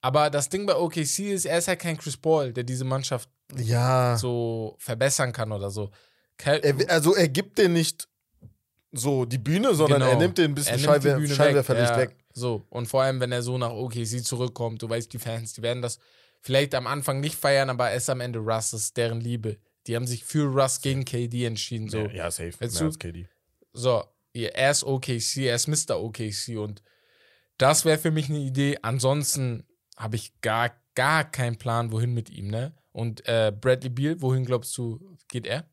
[0.00, 3.28] Aber das Ding bei OKC ist, er ist ja kein Chris Paul, der diese Mannschaft
[3.56, 4.16] Ja.
[4.18, 5.90] so verbessern kann oder so.
[6.36, 8.08] Cal Er, also er gibt den nicht
[8.90, 10.12] so die Bühne, sondern Genau.
[10.12, 12.16] er nimmt den ein bisschen Er Scheinwer scheinwerferlicht ja, weg.
[12.34, 15.62] So, und vor allem, wenn er so nach OKC zurückkommt, du weißt, die Fans, die
[15.62, 15.98] werden das
[16.40, 19.58] vielleicht am Anfang nicht feiern, aber er ist am Ende Russ, ist deren Liebe.
[19.86, 21.88] Die haben sich für Russ gegen KD entschieden.
[21.88, 22.52] So, Ja, ja, safe.
[22.60, 23.28] Weißt Mehr du- als KD.
[23.72, 26.00] so er ist OKC, er ist Mr.
[26.00, 26.82] OKC und
[27.58, 28.78] das wäre für mich eine Idee.
[28.80, 29.66] Ansonsten
[29.96, 32.74] habe ich gar, gar keinen Plan, wohin mit ihm, ne?
[32.92, 35.68] Und äh, Bradley Beal, wohin glaubst du, geht er?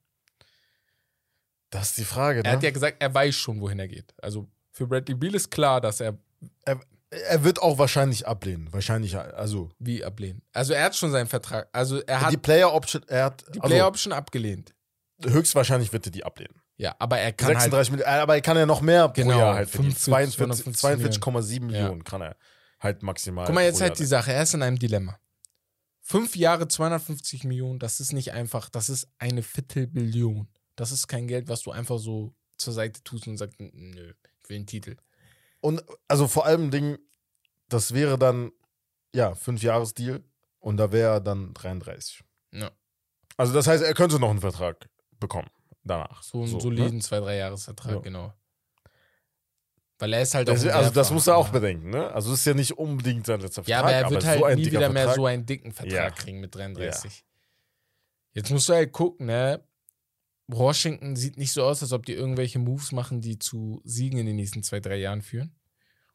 [1.69, 2.65] Das ist die Frage, Er hat ne?
[2.67, 4.13] ja gesagt, er weiß schon, wohin er geht.
[4.21, 6.17] Also für Bradley Beal ist klar, dass er
[6.65, 8.71] Er, er wird auch wahrscheinlich ablehnen.
[8.71, 9.69] Wahrscheinlich, also.
[9.79, 10.43] wie ablehnt.
[10.53, 11.67] Also er hat schon seinen Vertrag.
[11.71, 13.41] Also er hat die Player Option, er hat.
[13.53, 14.73] die also, Player Option abgelehnt.
[15.23, 16.61] höchstwahrscheinlich wird er die ablehnen.
[16.77, 19.39] Ja, aber er kann halt 36 Millionen, aber er kann ja noch mehr Genau, pro
[19.39, 19.95] Jahr halt verdienen.
[19.95, 20.37] 45,
[20.71, 21.59] 42 42,7 Ja.
[21.59, 22.37] Millionen kann er
[22.79, 23.45] halt maximal.
[23.45, 24.05] Guck mal, jetzt halt die.
[24.05, 24.31] Sache.
[24.31, 25.19] Er ist in einem Dilemma.
[26.01, 30.47] Fünf Jahre 250 Millionen, das ist nicht einfach, das ist eine Viertelbillion.
[30.75, 34.49] Das ist kein Geld, was du einfach so zur Seite tust und sagst, nö, ich
[34.49, 34.95] will einen Titel.
[35.61, 36.97] Und also vor allem Ding,
[37.67, 38.51] das wäre dann,
[39.13, 40.23] ja, 5-Jahres-Deal
[40.59, 42.23] und da wäre er dann 33.
[42.53, 42.71] Ja.
[43.37, 45.49] Also das heißt, er könnte noch einen Vertrag bekommen
[45.83, 46.23] danach.
[46.23, 46.61] So einen ne?
[46.61, 47.99] soliden zwei, drei Jahresvertrag, Ja.
[47.99, 48.33] genau.
[49.97, 50.53] Weil er ist halt auch.
[50.53, 52.09] Das, ein also das muss er auch bedenken, ne?
[52.13, 53.83] Also es ist ja nicht unbedingt sein letzter Ja, Vertrag.
[53.83, 55.15] aber er wird so halt ein nie wieder mehr Vertrag.
[55.15, 56.09] so einen dicken Vertrag Ja.
[56.09, 57.25] kriegen mit 33.
[58.31, 59.61] Jetzt musst du halt gucken, ne?
[60.51, 64.25] Washington sieht nicht so aus, als ob die irgendwelche Moves machen, die zu Siegen in
[64.25, 65.55] den nächsten zwei, drei Jahren führen.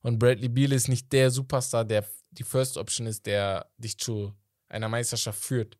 [0.03, 4.35] Und Bradley Beal ist nicht der Superstar, der die First Option ist, der dich zu
[4.68, 5.79] einer Meisterschaft führt.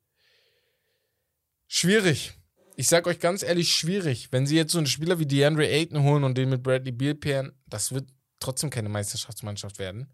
[1.67, 2.33] Schwierig.
[2.77, 4.31] Ich sag euch ganz ehrlich, schwierig.
[4.31, 7.17] Wenn sie jetzt so einen Spieler wie DeAndre Ayton holen und den mit Bradley Beal
[7.17, 10.09] pairen, das wird trotzdem keine Meisterschaftsmannschaft werden.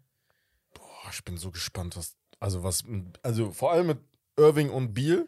[0.73, 2.83] Boah, ich bin so gespannt, was, also was,
[3.21, 3.99] also vor allem mit
[4.35, 5.27] Irving und Beal,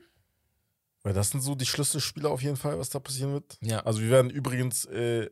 [1.03, 3.57] weil das sind so die Schlüsselspieler auf jeden Fall, was da passieren wird.
[3.61, 3.79] Ja.
[3.81, 5.29] Also wir werden übrigens, äh,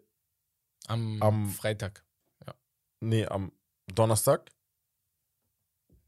[0.87, 2.03] Am, Am- Freitag.
[2.99, 3.51] nee, am
[3.93, 4.49] Donnerstag.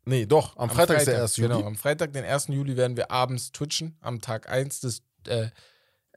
[0.06, 1.38] Nee, doch, am, Freitag, ist der 1.
[1.38, 1.54] Juli.
[1.54, 2.48] Genau, am Freitag, den 1.
[2.48, 5.50] Juli, werden wir abends twitchen, am Tag 1 des äh,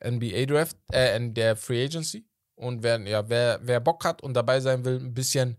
[0.02, 2.26] NBA Draft, äh, in der Free Agency.
[2.56, 5.56] Und werden, ja, wer, wer Bock hat und dabei sein will, ein bisschen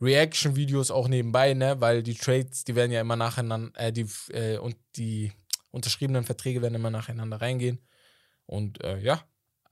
[0.00, 1.80] Reaction-Videos auch nebenbei, ne?
[1.80, 5.32] Weil die Trades, die werden ja immer nacheinander, äh, die, äh, und die
[5.74, 7.78] unterschriebenen Verträge werden immer nacheinander reingehen.
[8.46, 9.22] Und äh, ja,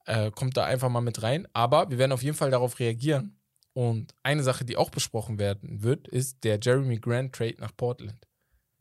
[0.06, 1.46] äh, kommt da einfach mal mit rein.
[1.52, 3.38] Aber wir werden auf jeden Fall darauf reagieren.
[3.72, 8.26] Und eine Sache, die auch besprochen werden wird, ist der Jeremy Grant Trade nach Portland,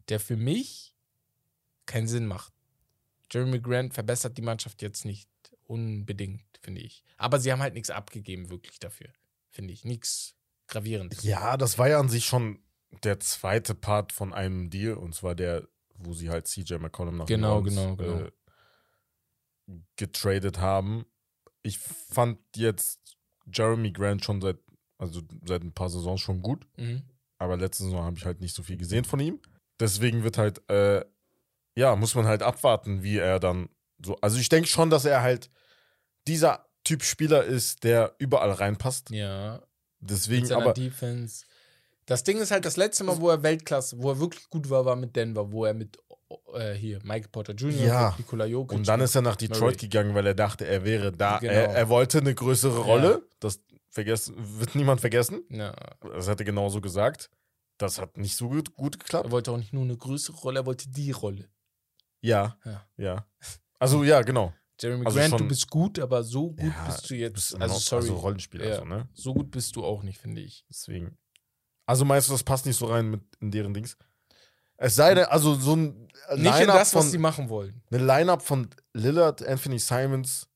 [0.09, 0.93] der für mich
[1.85, 2.53] keinen Sinn macht.
[3.31, 5.29] Jeremy Grant verbessert die Mannschaft jetzt nicht
[5.63, 7.03] unbedingt, finde ich.
[7.17, 9.07] Aber sie haben halt nichts abgegeben, wirklich dafür,
[9.49, 9.85] finde ich.
[9.85, 10.35] Nichts
[10.67, 11.23] gravierendes.
[11.23, 12.59] Ja, das war ja an sich schon
[13.03, 15.67] der zweite Part von einem Deal, und zwar der,
[16.05, 18.19] wo sie halt CJ McCollum nach Genau, genau, genau.
[18.21, 18.31] Äh,
[19.95, 21.05] getradet haben.
[21.63, 22.99] Ich fand jetzt
[23.51, 24.57] Jeremy Grant schon seit,
[24.97, 27.03] also seit ein paar Saisons schon gut, Mhm.
[27.37, 29.39] aber letzte Saison habe ich halt nicht so viel gesehen von ihm.
[29.79, 31.03] Deswegen wird halt, äh,
[31.75, 33.69] ja, muss man halt abwarten, wie er dann
[34.03, 34.15] so.
[34.17, 35.49] Also ich denke schon, dass er halt
[36.27, 39.09] dieser Typ Spieler ist, der überall reinpasst.
[39.11, 39.61] Ja,
[39.99, 41.45] Deswegen, aber Defense.
[42.05, 44.85] Das Ding ist halt das letzte Mal, wo er Weltklasse, wo er wirklich gut war,
[44.85, 45.97] war mit Denver, wo er mit
[46.53, 48.15] äh, hier Mike Porter Jr., Ja.
[48.17, 49.75] Nikola Jokic Und dann ist er nach Detroit Murray.
[49.77, 51.39] gegangen, weil er dachte, er wäre da.
[51.39, 51.53] Genau.
[51.53, 53.27] Er, er wollte eine größere Rolle.
[53.39, 55.43] Das vergessen, wird niemand vergessen.
[55.49, 57.29] ja, Das hat er genauso gesagt.
[57.77, 59.31] Das hat nicht so gut, gut er geklappt.
[59.31, 61.49] wollte auch nicht nur eine größere Rolle, er wollte die Rolle.
[62.21, 62.85] Ja, Ja.
[62.97, 63.25] ja.
[63.79, 64.53] Also ja, genau.
[64.79, 67.33] Jeremy Also Grant, schon- du bist gut, aber so gut Ja, bist du Du jetzt.
[67.33, 68.75] bist also sorry, Also Rollenspieler, Ja.
[68.77, 69.09] so, ne?
[69.13, 70.65] so gut bist du auch nicht, finde ich.
[70.69, 71.17] Deswegen.
[71.91, 73.97] Also meinst du, das passt nicht so rein mit in deren Dings?
[74.77, 77.83] Es sei denn, also so ein Nicht in das, was von, sie machen wollen.
[77.91, 80.47] eine Line-Up von Lillard, Anthony Simons,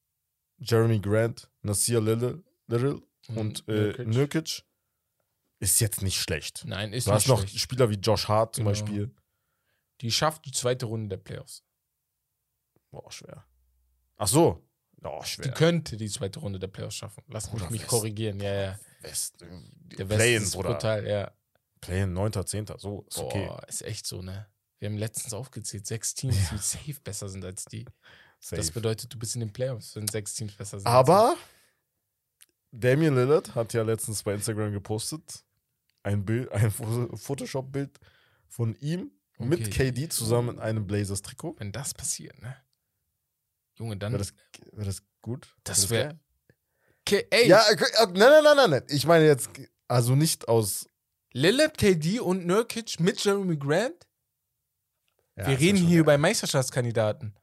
[0.60, 3.02] Jeremy Grant, Nasir Little, Little
[3.36, 4.08] und äh, Nurkic.
[4.08, 4.64] Nurkic
[5.60, 6.64] ist jetzt nicht schlecht.
[6.66, 7.60] Nein, ist Du hast nicht noch schlecht.
[7.60, 8.72] Spieler wie Josh Hart zum Genau.
[8.72, 9.14] Beispiel.
[10.00, 11.64] Die schafft die zweite Runde der Playoffs.
[12.92, 13.46] Boah, schwer.
[14.16, 14.66] Ach so.
[15.06, 15.52] Oh, Die schwer.
[15.54, 17.24] könnte die zweite Runde der Playoffs schaffen.
[17.28, 18.40] Lass mich Bruder, mich West- korrigieren.
[18.40, 18.80] Ja, ja.
[19.02, 19.40] West.
[19.42, 19.50] Der
[20.00, 20.74] Westen Play-in, ist Bruder.
[20.74, 21.32] brutal, ja.
[21.82, 22.66] Play-in, 9., 10.
[22.78, 23.46] So, ist okay.
[23.46, 24.48] Boah, ist echt so, ne?
[24.80, 27.86] Wir haben letztens aufgezählt, sechs Teams, die safe besser sind als die.
[28.40, 28.58] Safe.
[28.58, 30.88] Das bedeutet, du bist in den Playoffs, wenn sechs Teams besser sind.
[30.88, 31.36] Aber
[32.72, 35.44] Damian Lillard hat ja letztens bei Instagram gepostet,
[36.04, 38.00] ein Bild, ein Pho- Photoshop-Bild
[38.48, 39.92] von ihm mit Okay.
[39.92, 41.56] KD zusammen in einem Blazers-Trikot.
[41.60, 42.56] Wenn das passiert, ne?
[43.76, 44.14] Junge, dann.
[44.14, 44.34] Wäre das,
[44.74, 45.56] wär das gut?
[45.64, 46.20] Das Wär wär- geil?
[47.08, 48.84] Okay, ey, Ja, äh, äh, nein, nein, nein, nein, nein.
[48.90, 49.50] Ich meine jetzt,
[49.88, 50.90] also nicht aus.
[51.34, 54.08] Lillard, KD und Nurkic mit Jeremy Grant?
[55.38, 56.00] Ja, Wir reden hier geil.
[56.00, 57.36] über Meisterschaftskandidaten.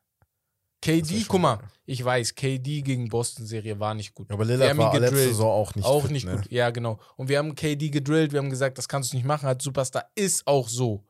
[0.80, 4.28] KD, guck mal, ich weiß, KD gegen Boston-Serie war nicht gut.
[4.30, 5.16] Ja, aber Lillard war letzte.
[5.16, 6.36] Saison auch nicht auch fit, nicht ne?
[6.36, 6.50] gut.
[6.50, 6.98] Ja, genau.
[7.16, 10.10] Und wir haben KD gedrillt, wir haben gesagt, das kannst du nicht machen, als Superstar
[10.16, 11.04] ist auch so.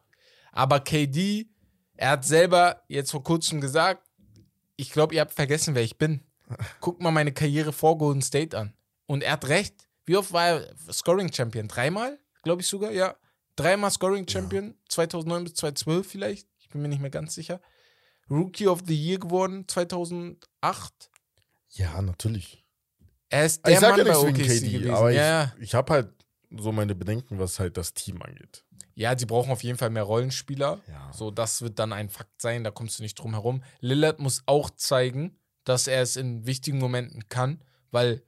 [0.51, 1.47] Aber KD,
[1.95, 4.02] er hat selber jetzt vor kurzem gesagt,
[4.83, 6.21] ich glaube, ihr habt vergessen, wer ich bin.
[6.81, 8.75] Guckt mal meine Karriere vor Golden State an.
[9.07, 9.89] Und er hat recht.
[10.05, 11.69] Wie oft war er Scoring Champion?
[11.69, 13.15] Dreimal, glaube ich sogar, ja.
[13.57, 16.49] Dreimal Scoring Champion, 2009 bis 2012 vielleicht.
[16.59, 17.61] Ich bin mir nicht mehr ganz sicher.
[18.29, 21.11] Rookie of the Year geworden 2008.
[21.71, 22.65] Ja, natürlich.
[23.29, 24.91] Er ist der ich Mann ja bei OKC KD, gewesen.
[24.91, 26.09] aber ich, ja, ich habe halt
[26.51, 28.65] so meine Bedenken, was halt das Team angeht.
[28.95, 30.81] Ja, sie brauchen auf jeden Fall mehr Rollenspieler.
[30.89, 31.13] Ja.
[31.13, 33.63] So, das wird dann ein Fakt sein, da kommst du nicht drum herum.
[33.81, 38.23] Lillard muss auch zeigen, dass er es in wichtigen Momenten kann, weil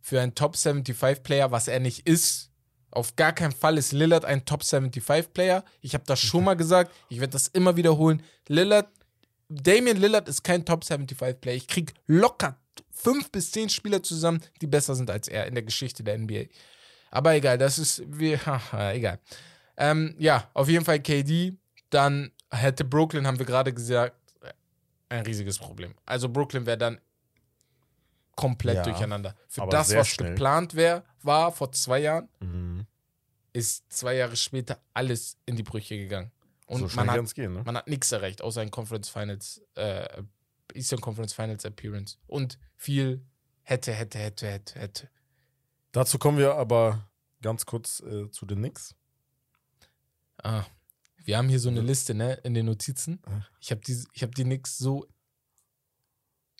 [0.00, 2.50] für einen Top 75 Player, was er nicht ist,
[2.90, 5.64] auf gar keinen Fall ist Lillard ein Top 75 Player.
[5.80, 8.22] Ich habe das schon mal gesagt, ich werde das immer wiederholen.
[8.48, 8.88] Lillard,
[9.48, 11.56] Damian Lillard ist kein Top 75 Player.
[11.56, 12.58] Ich krieg locker
[12.90, 16.44] fünf bis zehn Spieler zusammen, die besser sind als er in der Geschichte der NBA.
[17.10, 19.18] Aber egal, das ist, wir, haha, egal.
[19.80, 21.56] Ähm, ja, auf jeden Fall KD.
[21.90, 24.16] Dann hätte Brooklyn, haben wir gerade gesagt,
[25.08, 25.94] ein riesiges Problem.
[26.06, 27.00] Also Brooklyn wäre dann
[28.36, 29.34] komplett Ja, durcheinander.
[29.48, 30.30] Für das, was schnell.
[30.30, 32.86] geplant wär, war vor zwei Jahren, Mhm.
[33.52, 36.30] ist zwei Jahre später alles in die Brüche gegangen.
[36.66, 37.62] Und so man, hat, gehen, ne?
[37.64, 40.22] man hat nichts erreicht, außer ein Conference Finals, äh,
[40.74, 42.16] Eastern Conference Finals Appearance.
[42.28, 43.26] Und viel
[43.62, 45.08] hätte, hätte, hätte, hätte, hätte.
[45.90, 47.10] Dazu kommen wir aber
[47.42, 48.94] ganz kurz äh, zu den Knicks.
[50.42, 50.64] Ah,
[51.24, 53.20] wir haben hier so eine Liste, ne, in den Notizen.
[53.60, 55.06] Ich habe die, ich hab die nix so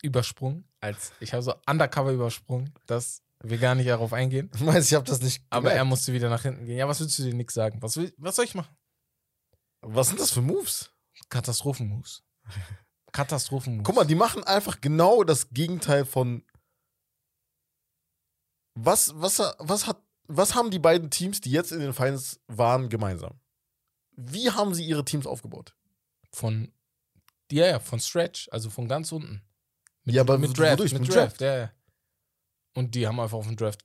[0.02, 4.50] übersprungen, als ich habe so undercover übersprungen, dass wir gar nicht darauf eingehen.
[4.58, 6.76] Du meinst, ich habe das nicht Aber er musste wieder nach hinten gehen.
[6.76, 7.80] Ja, was willst du dir nix sagen?
[7.82, 8.74] Was, will, was soll ich machen?
[9.82, 10.92] Was sind das für Moves?
[11.30, 12.22] Katastrophenmoves.
[13.12, 13.86] Katastrophenmoves.
[13.86, 16.44] Guck mal, die machen einfach genau das Gegenteil von.
[18.74, 22.88] Was, was, was, hat, was haben die beiden Teams, die jetzt in den Finals waren,
[22.88, 23.40] gemeinsam?
[24.20, 25.74] Wie haben sie ihre Teams aufgebaut?
[26.32, 26.72] Von,
[27.50, 29.42] ja, ja, von Stretch, also von ganz unten.
[30.04, 30.92] Mit, Ja, aber mit Draft, wodurch?
[30.92, 31.70] mit Mit Draft, ja, ja.
[32.74, 33.84] Und die haben einfach auf dem Draft,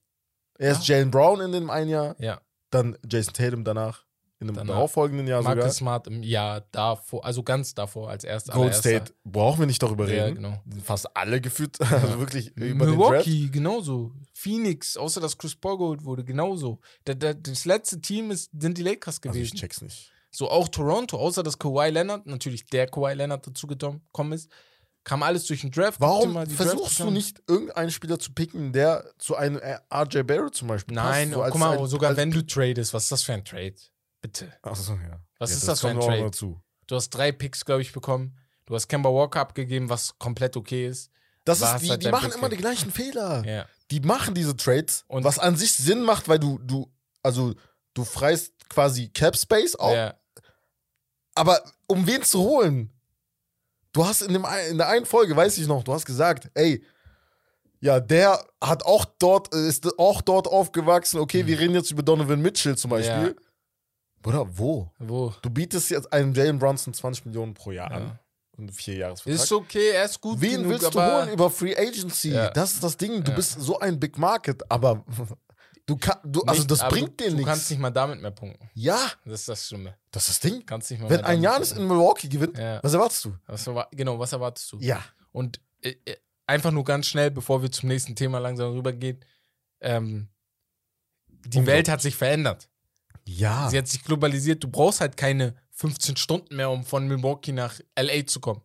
[0.57, 2.39] Erst Jalen Brown in dem einen Jahr, ja.
[2.69, 4.05] dann Jason Tatum danach,
[4.39, 4.75] in dem Danach.
[4.75, 5.55] darauffolgenden Jahr sogar.
[5.55, 8.53] Marcus Smart im Jahr davor, also ganz davor als erster.
[8.53, 8.73] Gold.
[8.73, 10.35] State, brauchen wir nicht darüber Ja, reden.
[10.35, 10.61] genau.
[10.83, 13.25] Fast alle gefühlt, also wirklich über den Draft.
[13.27, 14.13] Milwaukee, genauso.
[14.33, 16.79] Phoenix, außer dass Chris Paul geholt wurde, genauso.
[17.03, 19.57] Da, da, das letzte Team ist, sind die Lakers Also ich gewesen.
[19.57, 20.13] check's nicht.
[20.37, 24.49] So auch Toronto, außer dass Kawhi Leonard, natürlich der Kawhi Leonard dazu gekommen ist,
[25.03, 26.01] kam alles durch den Draft.
[26.01, 29.77] Warum mal die Draft versuchst du nicht, irgendeinen Spieler zu picken, der zu einem äh,
[29.93, 31.33] RJ Barrett zum Beispiel Nein, passt?
[31.33, 33.75] so oh, guck mal, ein- sogar wenn du tradest, was ist das für ein Trade?
[34.21, 34.51] Bitte.
[34.63, 35.19] Achso, ja.
[35.37, 36.31] Was ja, ist das für ein Trade?
[36.87, 38.37] Du hast drei Picks, glaube ich, bekommen.
[38.65, 41.11] Du hast Kemba Walker abgegeben, was komplett okay ist.
[41.43, 42.37] Das War ist, die, halt die machen Pick.
[42.39, 43.43] immer die gleichen Fehler.
[43.45, 43.65] Ja.
[43.91, 47.53] Die machen diese Trades, Und- was an sich Sinn macht, weil du, du, also
[47.93, 50.15] du freist quasi Cap Space auf, ja.
[51.35, 52.89] Aber um wen zu holen?
[53.93, 56.83] Du hast in, dem, in der einen Folge, weiß ich noch, du hast gesagt, ey,
[57.79, 61.19] ja, der hat auch dort, äh, ist auch dort aufgewachsen.
[61.19, 63.19] Okay, wir reden jetzt über Donovan Mitchell zum Beispiel.
[63.19, 63.25] Mhm.
[63.27, 63.33] Ja.
[64.21, 64.91] Bruder, wo?
[64.97, 65.33] Wo?
[65.41, 67.97] Du bietest jetzt einem Jalen Brunson 20 Millionen pro Jahr Ja.
[67.97, 68.19] an.
[68.57, 69.43] Und vier Jahresvertrag.
[69.43, 72.29] Ist okay, er ist gut Wen genug, willst du holen über Free Agency?
[72.31, 72.49] Ja.
[72.51, 73.21] Das ist das Ding.
[73.23, 73.35] Du Ja.
[73.35, 75.03] bist so ein Big Market, aber
[75.85, 77.69] du kann, du, also nicht- das bringt dir Du kannst nichts.
[77.71, 78.69] nicht mal damit mehr punkten.
[78.73, 79.95] Ja, Das ist das Schlimme.
[80.11, 80.65] das ist das Ding.
[80.65, 82.81] Kannst nicht mal Wenn ein Janis in Milwaukee gewinnt, Ja.
[82.83, 83.35] was erwartest du?
[83.47, 84.79] Was genau, was erwartest du?
[84.79, 85.03] Ja.
[85.31, 86.15] Und äh, äh,
[86.47, 89.23] einfach nur ganz schnell, bevor wir zum nächsten Thema langsam rübergehen.
[89.81, 90.29] Ähm,
[91.47, 91.65] die.
[91.65, 92.69] Welt hat sich verändert.
[93.27, 93.69] Ja.
[93.69, 94.63] Sie hat sich globalisiert.
[94.63, 98.61] Du brauchst halt keine 15 Stunden mehr, um von Milwaukee nach LA zu kommen.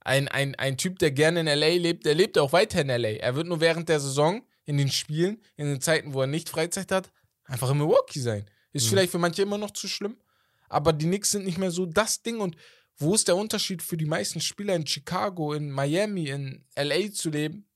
[0.00, 3.18] Ein, ein, ein Typ, der gerne in LA lebt, der lebt auch weiter in LA.
[3.18, 6.48] Er wird nur während der Saison, in den Spielen, in den Zeiten, wo er nicht
[6.50, 7.10] Freizeit hat,
[7.44, 8.44] einfach in Milwaukee sein.
[8.72, 8.90] Ist Mhm.
[8.90, 10.16] vielleicht für manche immer noch zu schlimm,
[10.68, 12.40] aber die Knicks sind nicht mehr so das Ding.
[12.40, 12.56] Und
[12.98, 17.30] wo ist der Unterschied für die meisten Spieler in Chicago, in Miami, in LA zu
[17.30, 17.66] leben?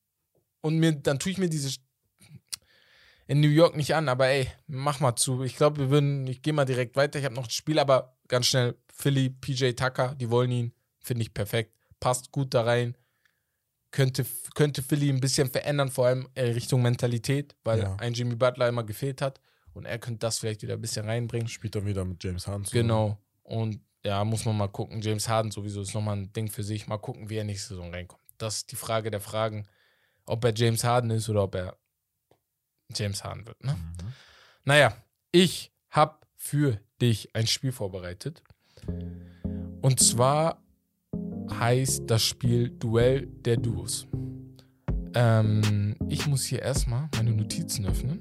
[0.60, 1.70] Und mir, dann tue ich mir diese
[3.26, 5.44] in New York nicht an, aber ey, mach mal zu.
[5.44, 7.18] Ich glaube, wir würden, ich gehe mal direkt weiter.
[7.18, 8.76] Ich habe noch ein Spiel, aber ganz schnell.
[8.92, 10.72] Philly, PJ Tucker, die wollen ihn.
[11.00, 11.72] Finde ich perfekt.
[12.00, 12.96] Passt gut da rein.
[13.90, 14.24] Könnte,
[14.54, 17.96] könnte Philly ein bisschen verändern, vor allem äh, Richtung Mentalität, weil Ja.
[17.96, 19.40] ein Jimmy Butler immer gefehlt hat.
[19.72, 21.48] Und er könnte das vielleicht wieder ein bisschen reinbringen.
[21.48, 22.82] Spielt dann wieder mit James Harden zusammen.
[22.88, 23.18] Genau.
[23.42, 25.00] Und ja, muss man mal gucken.
[25.00, 26.86] James Harden sowieso ist nochmal ein Ding für sich.
[26.86, 28.22] Mal gucken, wie er nächste Saison reinkommt.
[28.38, 29.66] Das ist die Frage der Fragen,
[30.26, 31.76] ob er James Harden ist oder ob er
[32.94, 33.62] James Harden wird.
[33.64, 33.74] Ne?
[33.74, 34.12] Mhm.
[34.64, 34.96] Naja,
[35.32, 38.42] ich habe für dich ein Spiel vorbereitet.
[39.82, 40.62] Und zwar
[41.58, 44.06] heißt das Spiel Duell der Duos.
[45.14, 48.20] Ähm, ich muss hier erstmal meine Notizen öffnen,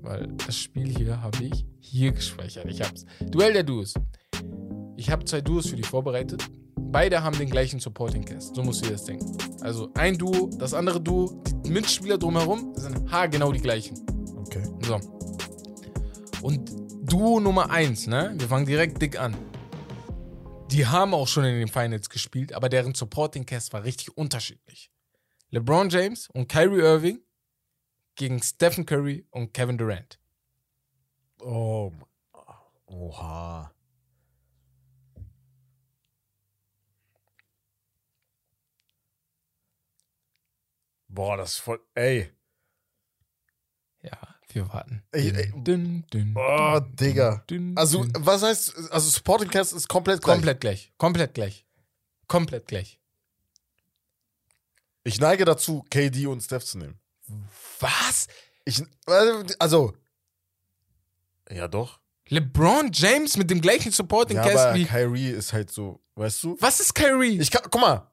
[0.00, 2.66] weil das Spiel hier habe ich hier gespeichert.
[2.68, 3.04] Ich hab's.
[3.30, 3.94] Duell der Duos.
[4.96, 6.44] Ich habe zwei Duos für dich vorbereitet.
[6.76, 8.54] Beide haben den gleichen Supporting Cast.
[8.54, 9.36] So musst du dir das denken.
[9.60, 13.98] Also ein Duo, das andere Duo, die Mitspieler drumherum sind haargenau die gleichen.
[14.36, 14.62] Okay.
[14.82, 14.98] So.
[16.42, 16.70] Und
[17.02, 18.34] Duo Nummer 1, ne?
[18.36, 19.34] Wir fangen direkt dick an.
[20.70, 24.92] Die haben auch schon in den Finals gespielt, aber deren Supporting Cast war richtig unterschiedlich.
[25.50, 27.24] LeBron James und Kyrie Irving
[28.14, 30.20] gegen Stephen Curry und Kevin Durant.
[31.40, 31.92] Oh.
[32.86, 33.74] Oha.
[41.08, 41.80] Boah, das ist voll.
[41.94, 42.30] Ey.
[44.02, 45.02] Ja, wir warten.
[45.12, 45.52] Ey, ey.
[45.56, 47.44] Dünn, dünn, Oh, Digga.
[47.48, 48.74] dünn, Also, was heißt.
[48.90, 50.34] Also, Supporting Cast ist komplett gleich.
[50.34, 50.92] komplett gleich.
[50.98, 51.66] Komplett gleich.
[52.26, 52.98] Komplett gleich.
[55.04, 56.98] Ich neige dazu, KD und Steph zu nehmen.
[57.80, 58.26] Was?
[58.64, 58.82] Ich.
[59.58, 59.94] Also.
[61.50, 61.98] Ja, doch.
[62.28, 64.84] LeBron James mit dem gleichen Supporting Ja, Cast aber wie.
[64.84, 66.00] Kyrie ist halt so.
[66.14, 66.56] Weißt du?
[66.60, 67.40] Was ist Kyrie?
[67.40, 67.62] Ich kann.
[67.70, 68.10] Guck mal.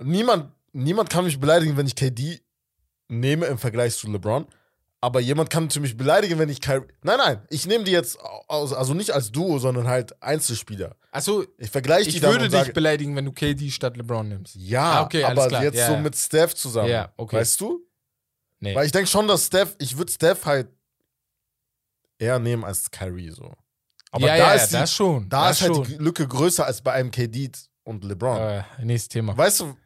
[0.00, 2.40] Niemand, niemand kann mich beleidigen, wenn ich KD
[3.08, 4.46] nehme im Vergleich zu LeBron.
[5.06, 6.88] Aber jemand kann mich beleidigen, wenn ich Kyrie.
[7.04, 7.40] Nein, nein.
[7.48, 8.18] Ich nehme die jetzt.
[8.48, 10.96] Aus, also nicht als Duo, sondern halt Einzelspieler.
[11.12, 14.56] Achso, Ich vergleiche die ich würde dich sage, beleidigen, wenn du KD statt LeBron nimmst.
[14.56, 15.62] Ja, Ah, okay, aber klar.
[15.62, 16.00] jetzt Ja, so ja.
[16.00, 16.88] mit Steph zusammen.
[16.88, 17.36] Ja, okay.
[17.36, 17.86] Weißt du?
[18.58, 18.74] Nee.
[18.74, 20.66] Weil ich denke schon, dass Steph, ich würde Steph halt
[22.18, 23.52] eher nehmen als Kyrie so.
[24.10, 25.28] Aber ja, da ist, die, das schon.
[25.28, 25.84] da das ist halt schon.
[25.84, 27.52] die Lücke größer als bei einem KD
[27.84, 28.38] und LeBron.
[28.40, 29.36] Äh, nächstes Thema.
[29.38, 29.76] Weißt du,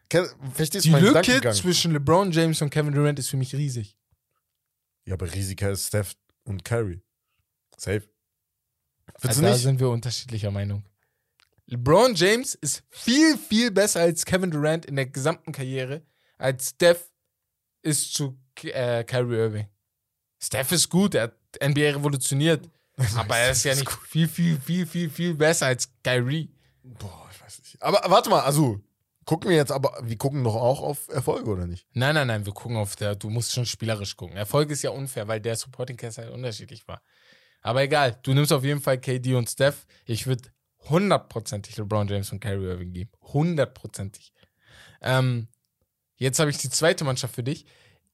[0.54, 3.98] verstehst du Die Lücke zwischen LeBron James und Kevin Durant ist für mich riesig.
[5.04, 7.02] Ja, aber Risiker ist Steph und Kyrie.
[7.76, 8.08] Safe.
[9.22, 10.84] Also da sind wir unterschiedlicher Meinung.
[11.66, 16.02] LeBron James ist viel, viel besser als Kevin Durant in der gesamten Karriere,
[16.36, 17.10] als Steph
[17.82, 19.68] ist zu äh, Kyrie Irving.
[20.42, 22.68] Steph ist gut, er hat NBA revolutioniert,
[23.16, 26.50] aber er ist ja nicht viel, viel, viel, viel, viel besser als Kyrie.
[26.82, 27.82] Boah, ich weiß nicht.
[27.82, 28.80] Aber warte mal, also,
[29.30, 31.86] gucken wir jetzt, aber wir gucken doch auch auf Erfolge, oder nicht?
[31.92, 34.36] Nein, nein, nein, wir gucken auf der, du musst schon spielerisch gucken.
[34.36, 37.00] Erfolg ist ja unfair, weil der Supporting Cast halt unterschiedlich war.
[37.62, 39.86] Aber egal, du nimmst auf jeden Fall KD und Steph.
[40.04, 40.50] Ich würde
[40.88, 43.12] hundertprozentig LeBron James und Kyrie Irving geben.
[43.22, 44.32] Hundertprozentig.
[45.00, 45.46] Ähm,
[46.16, 47.66] jetzt habe ich die zweite Mannschaft für dich.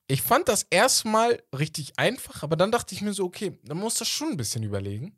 [0.08, 4.02] Ich fand das erstmal richtig einfach, aber dann dachte ich mir so, okay, dann musst
[4.02, 5.16] du schon ein bisschen überlegen.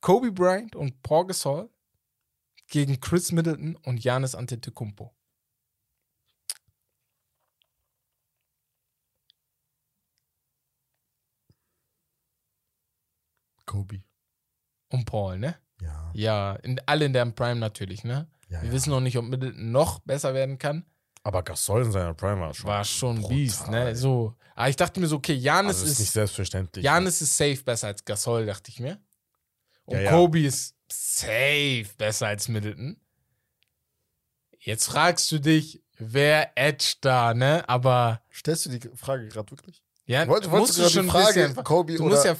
[0.00, 1.70] Kobe Bryant und Paul Gasol
[2.66, 5.14] gegen Chris Middleton und Giannis Antetokounmpo.
[13.68, 14.02] Kobe.
[14.88, 15.56] Und Paul, ne?
[15.80, 16.10] Ja.
[16.14, 18.28] Ja, in, alle in deren Prime natürlich, ne?
[18.48, 18.72] ja, Wir ja.
[18.74, 20.84] wissen noch nicht, ob Middleton noch besser werden kann.
[21.22, 22.66] Aber Gasol in seiner Prime war schon.
[22.66, 23.36] War schon brutal.
[23.36, 23.94] Beast, ne?
[23.94, 24.34] So.
[24.54, 26.84] Aber ich dachte mir so, okay, Janis also ist ist, nicht selbstverständlich.
[26.84, 28.98] Janis ist safe besser als Gasol, dachte ich mir.
[29.84, 30.10] Und Ja, ja.
[30.10, 32.98] Kobe ist safe besser als Middleton.
[34.58, 37.68] Jetzt fragst du dich, wer edge da, ne?
[37.68, 39.82] Aber Stellst du die Frage gerade wirklich?
[40.06, 41.64] ja, Wollt- musst wolltest du du schon die Frage, bisschen.
[41.64, 42.32] Kobe Du oder musst ja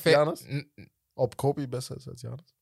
[0.49, 0.71] n-
[1.19, 2.55] Ob Kobe besser ist als Janis?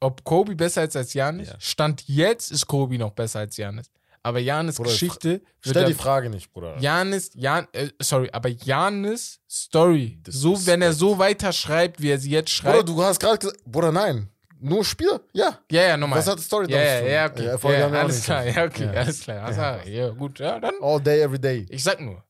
[0.00, 1.48] ob Kobe besser ist als Janis.
[1.48, 1.56] Ja.
[1.58, 3.90] Stand jetzt ist Kobe noch besser als Janis.
[4.22, 6.76] Aber Janis Bruder, Geschichte wird Stell die Frage nicht, Bruder.
[6.80, 12.18] Janis, Jan, äh, sorry, aber Janis Story, so wenn er so weiter schreibt, wie er
[12.18, 12.88] sie jetzt Bruder, schreibt.
[12.88, 14.28] du hast gerade gesagt, Bruder, nein.
[14.58, 15.20] Nur Spiel?
[15.32, 15.60] Ja.
[15.70, 16.18] ja, ja, nochmal.
[16.18, 17.10] Was hat die Story ja, damit ja, zu tun?
[17.10, 17.72] ja, okay.
[17.72, 18.92] Ja, ja, alles klar, ja, okay, Ja.
[18.92, 19.44] alles klar.
[19.44, 20.08] Also, ja.
[20.10, 20.74] gut, ja, dann.
[20.80, 21.66] All day, every day.
[21.68, 22.24] Ich sag nur,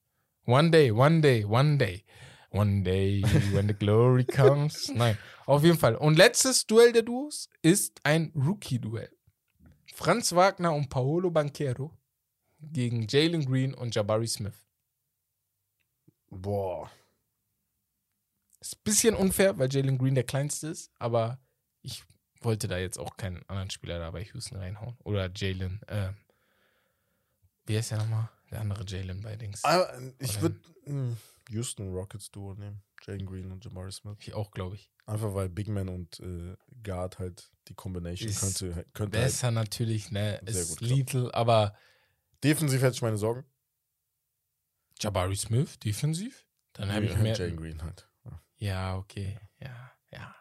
[0.45, 2.05] one day, one day, one day,
[2.51, 4.93] one day, when the glory comes.
[4.95, 5.17] Nein,
[5.47, 5.97] auf jeden Fall.
[5.97, 9.11] Und letztes Duell der Duos ist ein Rookie-Duell.
[9.95, 11.97] Franz Wagner und Paolo Banquero
[12.61, 14.67] gegen Jalen Green und Jabari Smith.
[16.29, 16.91] Boah.
[18.61, 21.39] Ist ein bisschen unfair, weil Jalen Green der kleinste ist, aber
[21.83, 22.05] ich
[22.41, 24.97] wollte da jetzt auch keinen anderen Spieler da bei Houston reinhauen.
[25.05, 26.13] Oder Jalen, äh,
[27.67, 28.29] wie heißt der nochmal?
[28.51, 29.65] Der andere Jalen bei Dings.
[29.65, 31.17] Aber ich Oder- würde
[31.51, 32.83] Houston Rockets Duo nehmen.
[33.03, 34.17] Jalen Green und Jabari Smith.
[34.21, 34.91] Ich auch, glaube ich.
[35.07, 39.27] Einfach weil Big Man und äh, Guard halt die Combination Ist könnte, könnte halt.
[39.27, 40.41] Besser natürlich, ne?
[40.47, 41.77] Sehr Ist gut, Little, aber
[42.43, 43.45] Defensiv hätte ich meine Sorgen.
[45.01, 46.47] Jabari Smith, defensiv?
[46.73, 47.37] Dann habe ich Ja, mehr.
[47.37, 48.09] Jalen Green halt.
[48.59, 48.97] Ja.
[48.97, 49.39] Okay.
[49.61, 50.35] Ja, ja.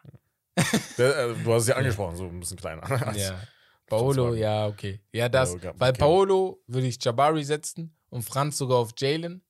[0.98, 3.14] Der, äh, du hast es ja angesprochen, so ein bisschen kleiner.
[3.16, 3.40] ja.
[3.86, 5.00] Paolo, ja, okay.
[5.12, 5.92] Ja, das, Paolo weil.
[5.92, 9.42] Paolo würde ich Jabari setzen und Franz sogar auf Jalen.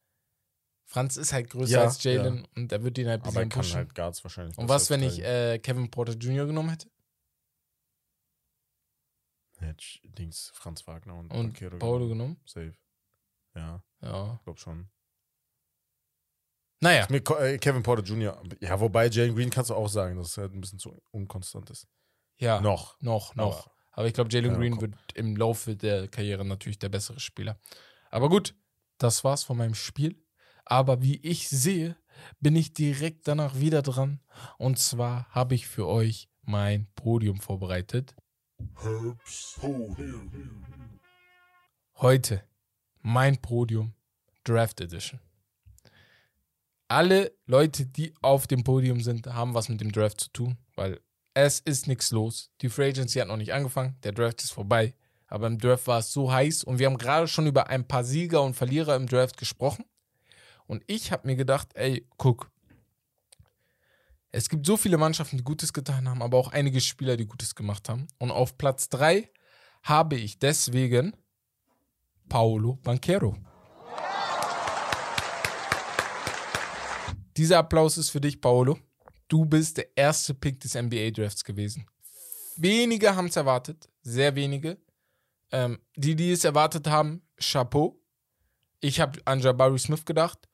[0.88, 3.46] Franz ist halt größer Ja, als Jalen und er wird ihn halt ein Aber er
[3.46, 3.76] bisschen kann pushen.
[3.76, 4.56] halt Guards wahrscheinlich.
[4.56, 6.46] und was, wenn ich äh, Kevin Porter Jr.
[6.46, 6.88] genommen hätte?
[9.58, 12.08] Hätte ich Dings Franz Wagner und, Und Paolo genommen.
[12.08, 12.40] genommen?
[12.44, 12.74] Safe.
[13.54, 14.40] Ja, Ja.
[14.44, 14.88] glaub schon.
[16.80, 18.40] Naja, Ko- äh, Kevin Porter Jr.
[18.60, 21.70] Ja, wobei Jalen Green kannst du auch sagen, dass es halt ein bisschen zu unkonstant
[21.70, 21.88] ist.
[22.38, 22.60] ja.
[22.60, 23.00] Noch.
[23.00, 23.66] Noch, noch.
[23.66, 24.82] Aber- Aber ich glaube, Jalen Ja, Green komm.
[24.82, 27.58] wird im Laufe der Karriere natürlich der bessere Spieler.
[28.10, 28.54] Aber gut,
[28.98, 30.22] das war's von meinem Spiel.
[30.66, 31.96] Aber wie ich sehe,
[32.40, 34.20] bin ich direkt danach wieder dran.
[34.58, 38.16] Und zwar habe ich für euch mein Podium vorbereitet.
[38.74, 40.30] Herbst Podium.
[41.98, 42.42] Heute
[43.00, 43.94] mein Podium
[44.42, 45.20] Draft Edition.
[46.88, 51.00] Alle Leute, die auf dem Podium sind, haben was mit dem Draft zu tun, weil
[51.34, 52.50] es ist nichts los.
[52.60, 54.94] Die Free Agency hat noch nicht angefangen, der Draft ist vorbei.
[55.28, 58.04] Aber im Draft war es so heiß und wir haben gerade schon über ein paar
[58.04, 59.84] Sieger und Verlierer im Draft gesprochen.
[60.66, 62.50] Und ich habe mir gedacht, ey, guck,
[64.32, 67.54] es gibt so viele Mannschaften, die Gutes getan haben, aber auch einige Spieler, die Gutes
[67.54, 68.06] gemacht haben.
[68.18, 69.30] Und auf Platz 3
[69.82, 71.16] habe ich deswegen
[72.28, 73.36] Paulo Banquero.
[77.36, 78.78] Dieser Applaus ist für dich, Paolo.
[79.28, 81.86] Du bist der erste Pick des NBA-Drafts gewesen.
[82.56, 84.78] Wenige haben es erwartet, sehr wenige.
[85.52, 88.00] Ähm, die, die es erwartet haben, Chapeau.
[88.80, 90.48] Ich habe an Jabari Smith gedacht.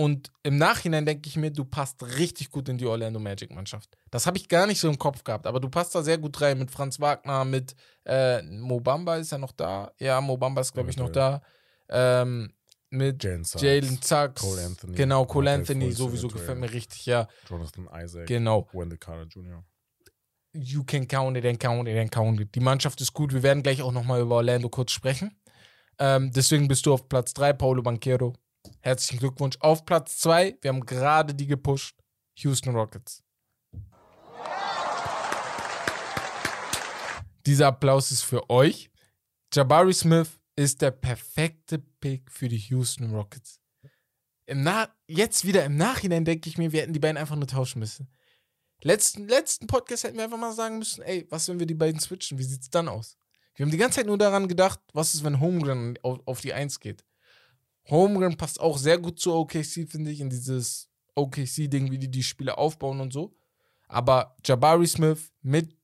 [0.00, 3.98] Und im Nachhinein denke ich mir, du passt richtig gut in die Orlando Magic Mannschaft.
[4.10, 6.40] Das habe ich gar nicht so im Kopf gehabt, aber du passt da sehr gut
[6.40, 7.76] rein mit Franz Wagner, mit
[8.06, 9.92] äh, Mobamba ist er noch da.
[9.98, 11.42] Ja, Mobamba ist, glaube ich, noch da.
[11.90, 12.54] Ähm,
[12.88, 14.40] mit Jalen Sachs.
[14.40, 14.96] Cole Anthony.
[14.96, 17.28] Genau, Cole Anthony sowieso gefällt mir richtig, ja.
[17.46, 18.26] Jonathan Isaac.
[18.26, 18.70] Genau.
[18.72, 19.62] Wendell Carter Jr.
[20.54, 22.54] You can count it and count it and count it.
[22.54, 23.34] Die Mannschaft ist gut.
[23.34, 25.38] Wir werden gleich auch nochmal über Orlando kurz sprechen.
[25.98, 28.32] Ähm, deswegen bist du auf Platz 3, Paulo Banquero.
[28.82, 29.56] Herzlichen Glückwunsch.
[29.60, 31.98] Auf Platz 2, wir haben gerade die gepusht,
[32.36, 33.22] Houston Rockets.
[37.44, 38.90] Dieser Applaus ist für euch.
[39.52, 43.60] Jabari Smith ist der perfekte Pick für die Houston Rockets.
[45.06, 48.10] Jetzt wieder im Nachhinein denke ich mir, wir hätten die beiden einfach nur tauschen müssen.
[48.82, 52.00] Letzten, letzten Podcast hätten wir einfach mal sagen müssen, ey, was, wenn wir die beiden
[52.00, 52.38] switchen?
[52.38, 53.18] Wie sieht es dann aus?
[53.54, 56.54] Wir haben die ganze Zeit nur daran gedacht, was ist, wenn Holmgren auf, auf die
[56.54, 57.04] Eins geht.
[57.88, 62.22] Holmgren passt auch sehr gut zu OKC, finde ich, in dieses OKC-Ding, wie die die
[62.22, 63.34] Spiele aufbauen und so.
[63.88, 65.76] Aber Jabari Smith mit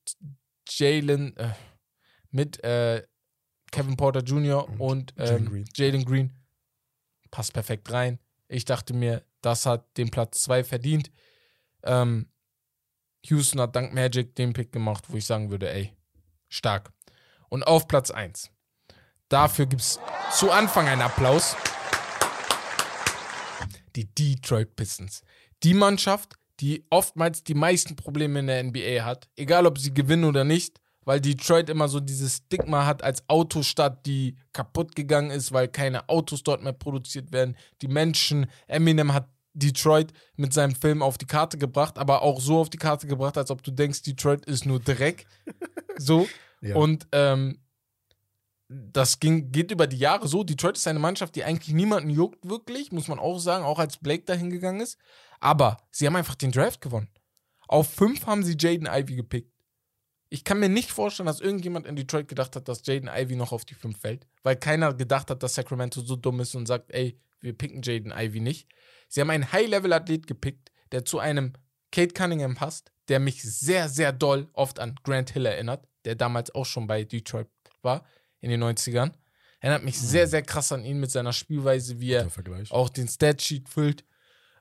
[0.68, 1.54] Jalen, äh,
[2.30, 3.02] mit äh,
[3.72, 4.68] Kevin Porter Jr.
[4.68, 6.32] und, und ähm, Jalen Green
[7.30, 8.18] passt perfekt rein.
[8.48, 11.10] Ich dachte mir, das hat den Platz 2 verdient.
[11.82, 12.28] Ähm,
[13.24, 15.92] Houston hat dank Magic den Pick gemacht, wo ich sagen würde, ey,
[16.48, 16.92] stark.
[17.48, 18.50] Und auf Platz 1.
[19.28, 19.98] Dafür gibt es
[20.32, 21.56] zu Anfang einen Applaus.
[23.96, 25.22] Die Detroit Pistons.
[25.62, 30.24] Die Mannschaft, die oftmals die meisten Probleme in der NBA hat, egal ob sie gewinnen
[30.24, 35.52] oder nicht, weil Detroit immer so dieses Stigma hat als Autostadt, die kaputt gegangen ist,
[35.52, 37.56] weil keine Autos dort mehr produziert werden.
[37.80, 42.58] Die Menschen, Eminem hat Detroit mit seinem Film auf die Karte gebracht, aber auch so
[42.58, 45.26] auf die Karte gebracht, als ob du denkst, Detroit ist nur Dreck.
[45.96, 46.28] so.
[46.62, 46.74] Ja.
[46.74, 47.58] Und ähm,
[48.68, 50.42] das ging, geht über die Jahre so.
[50.42, 53.98] Detroit ist eine Mannschaft, die eigentlich niemanden juckt, wirklich, muss man auch sagen, auch als
[53.98, 54.98] Blake dahin gegangen ist.
[55.40, 57.08] Aber sie haben einfach den Draft gewonnen.
[57.68, 59.52] Auf fünf haben sie Jaden Ivy gepickt.
[60.28, 63.52] Ich kann mir nicht vorstellen, dass irgendjemand in Detroit gedacht hat, dass Jaden Ivy noch
[63.52, 66.90] auf die 5 fällt, weil keiner gedacht hat, dass Sacramento so dumm ist und sagt,
[66.90, 68.68] ey, wir picken Jaden Ivy nicht.
[69.08, 71.52] Sie haben einen High-Level-Athlet gepickt, der zu einem
[71.92, 76.52] Kate Cunningham passt, der mich sehr, sehr doll oft an Grant Hill erinnert, der damals
[76.56, 77.48] auch schon bei Detroit
[77.82, 78.04] war
[78.40, 79.12] in den 90ern.
[79.60, 82.28] Erinnert mich sehr, sehr krass an ihn mit seiner Spielweise, wie er
[82.70, 84.04] auch den Statsheet füllt.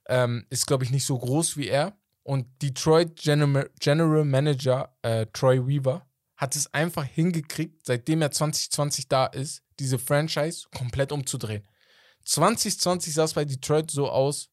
[0.07, 1.97] Ähm, ist, glaube ich, nicht so groß wie er.
[2.23, 6.07] Und Detroit General, General Manager äh, Troy Weaver
[6.37, 11.67] hat es einfach hingekriegt, seitdem er 2020 da ist, diese Franchise komplett umzudrehen.
[12.23, 14.49] 2020 sah es bei Detroit so aus,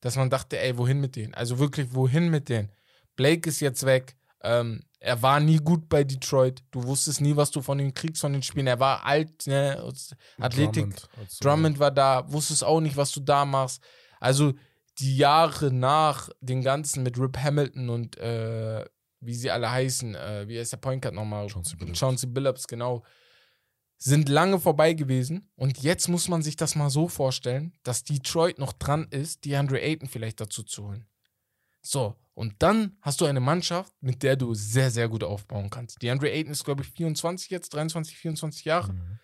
[0.00, 1.34] dass man dachte, ey, wohin mit denen?
[1.34, 2.70] Also wirklich, wohin mit denen?
[3.16, 4.16] Blake ist jetzt weg.
[4.42, 6.62] Ähm, er war nie gut bei Detroit.
[6.70, 8.66] Du wusstest nie, was du von ihm kriegst, von den Spielen.
[8.66, 9.82] Er war alt, ne?
[10.38, 10.96] Athletik.
[10.96, 13.82] Drummond, Drummond war da, wusstest auch nicht, was du da machst.
[14.20, 14.54] Also
[14.98, 18.84] die Jahre nach den ganzen mit Rip Hamilton und äh,
[19.20, 21.48] wie sie alle heißen, äh, wie heißt der Point Guard nochmal?
[21.48, 21.98] Chauncey Billups.
[21.98, 23.04] Chauncey Billups, genau.
[23.96, 28.58] Sind lange vorbei gewesen und jetzt muss man sich das mal so vorstellen, dass Detroit
[28.58, 31.06] noch dran ist, die Andre Ayton vielleicht dazu zu holen.
[31.82, 36.00] So, und dann hast du eine Mannschaft, mit der du sehr, sehr gut aufbauen kannst.
[36.00, 38.92] Die Andre Ayton ist, glaube ich, 24 jetzt, 23, 24 Jahre.
[38.92, 39.18] Mhm.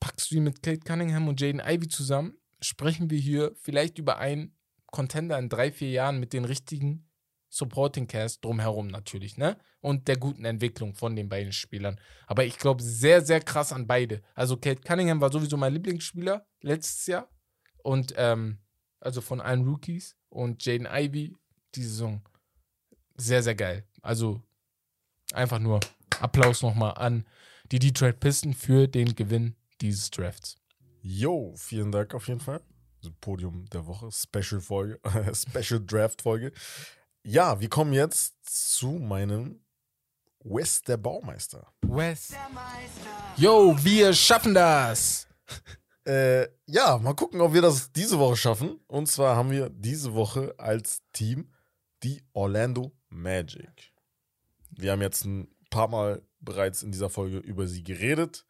[0.00, 4.18] Packst du ihn mit Kate Cunningham und Jaden Ivy zusammen, sprechen wir hier vielleicht über
[4.18, 4.54] ein
[4.84, 7.08] Contender in drei, vier Jahren mit den richtigen
[7.48, 9.56] Supporting Cast drumherum natürlich, ne?
[9.80, 11.98] Und der guten Entwicklung von den beiden Spielern.
[12.26, 14.20] Aber ich glaube sehr, sehr krass an beide.
[14.34, 17.30] Also Kate Cunningham war sowieso mein Lieblingsspieler letztes Jahr.
[17.82, 18.58] Und, ähm,
[19.00, 20.18] also von allen Rookies.
[20.28, 21.34] Und Jaden Ivy,
[21.74, 22.22] die Saison.
[23.18, 23.84] Sehr, sehr geil.
[24.00, 24.40] Also
[25.32, 25.80] einfach nur
[26.20, 27.26] Applaus nochmal an
[27.70, 30.56] die Detroit Pistons für den Gewinn dieses Drafts.
[31.02, 32.60] Jo, vielen Dank auf jeden Fall.
[33.20, 35.00] Podium der Woche, Special Folge,
[35.34, 36.52] Special Draft Folge.
[37.22, 39.60] Ja, wir kommen jetzt zu meinem
[40.40, 41.72] Wes der Baumeister.
[41.82, 42.34] Wes.
[43.36, 45.26] Yo, wir schaffen das.
[46.06, 48.80] Äh, ja, mal gucken, ob wir das diese Woche schaffen.
[48.86, 51.52] Und zwar haben wir diese Woche als Team
[52.02, 53.92] die Orlando Magic.
[54.70, 58.44] Wir haben jetzt ein paar Mal bereits in dieser Folge über sie geredet,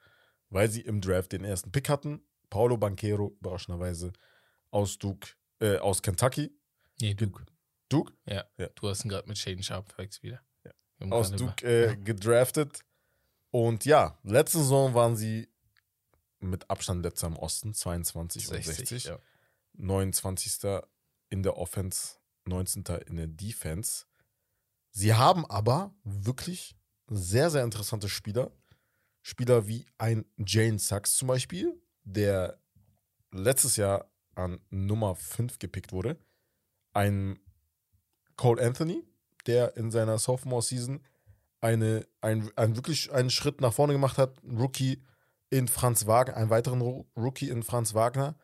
[0.51, 2.23] weil sie im Draft den ersten Pick hatten.
[2.51, 4.13] Paulo Banquero, überraschenderweise,
[4.71, 5.31] aus Duke,
[5.61, 6.51] äh, aus Kentucky.
[7.01, 7.45] Nee, Duke.
[7.89, 8.13] Duke?
[8.27, 8.45] Ja.
[8.57, 8.69] Ja.
[8.75, 10.43] Du hast ihn gerade mit Shaden Sharp verwechselt wieder.
[10.65, 11.11] Ja.
[11.11, 12.85] Aus Duke äh, gedraftet.
[13.51, 15.49] Und ja, letzte Saison waren sie
[16.41, 19.05] mit Abstand letzter im Osten, 22 und 60.
[19.05, 19.19] ja.
[19.75, 20.83] 29.
[21.31, 22.85] in der Offense, 19.
[23.07, 24.07] in der Defense.
[24.91, 26.77] Sie haben aber wirklich
[27.09, 28.51] sehr, sehr interessante Spieler.
[29.23, 32.59] Spieler wie ein Jane Sachs zum Beispiel, der
[33.31, 36.19] letztes Jahr an Nummer 5 gepickt wurde.
[36.93, 37.39] Ein
[38.37, 39.05] Cole Anthony,
[39.47, 41.01] der in seiner Sophomore-Season
[41.61, 44.43] eine, ein, ein wirklich einen Schritt nach vorne gemacht hat.
[44.45, 45.03] Ein Rookie
[45.51, 46.81] in Franz Wagner, einen weiteren
[47.17, 48.37] Rookie in Franz Wagner.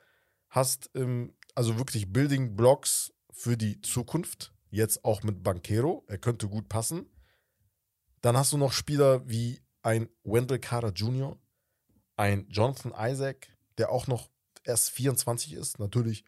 [0.48, 4.53] Hast ähm, also wirklich Building Blocks für die Zukunft.
[4.74, 6.02] Jetzt auch mit Banquero.
[6.08, 7.06] Er könnte gut passen.
[8.22, 11.38] Dann hast du noch Spieler wie ein Wendell Carter Jr.,
[12.16, 14.30] ein Jonathan Isaac, der auch noch
[14.64, 15.78] erst 24 ist.
[15.78, 16.24] Natürlich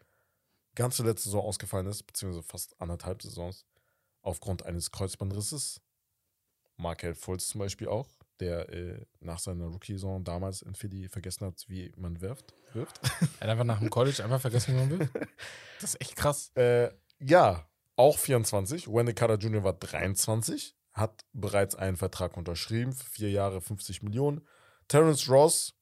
[0.75, 3.65] ganze letzte Saison ausgefallen ist, beziehungsweise fast anderthalb Saisons
[4.21, 5.81] aufgrund eines Kreuzbandrisses.
[6.77, 8.07] Markel Fultz zum Beispiel auch,
[8.39, 12.53] der äh, nach seiner Rookie-Saison damals in Philly vergessen hat, wie man wirft.
[12.71, 13.01] wirft.
[13.03, 15.09] Er hat einfach nach dem College einfach vergessen, wie man will.
[15.81, 16.51] Das ist echt krass.
[16.55, 17.67] Äh, ja,
[17.97, 18.87] auch 24.
[18.87, 19.63] Wendell Carter Jr.
[19.63, 24.47] war 23, hat bereits einen Vertrag unterschrieben für vier Jahre 50 Millionen.
[24.87, 25.73] Terrence Ross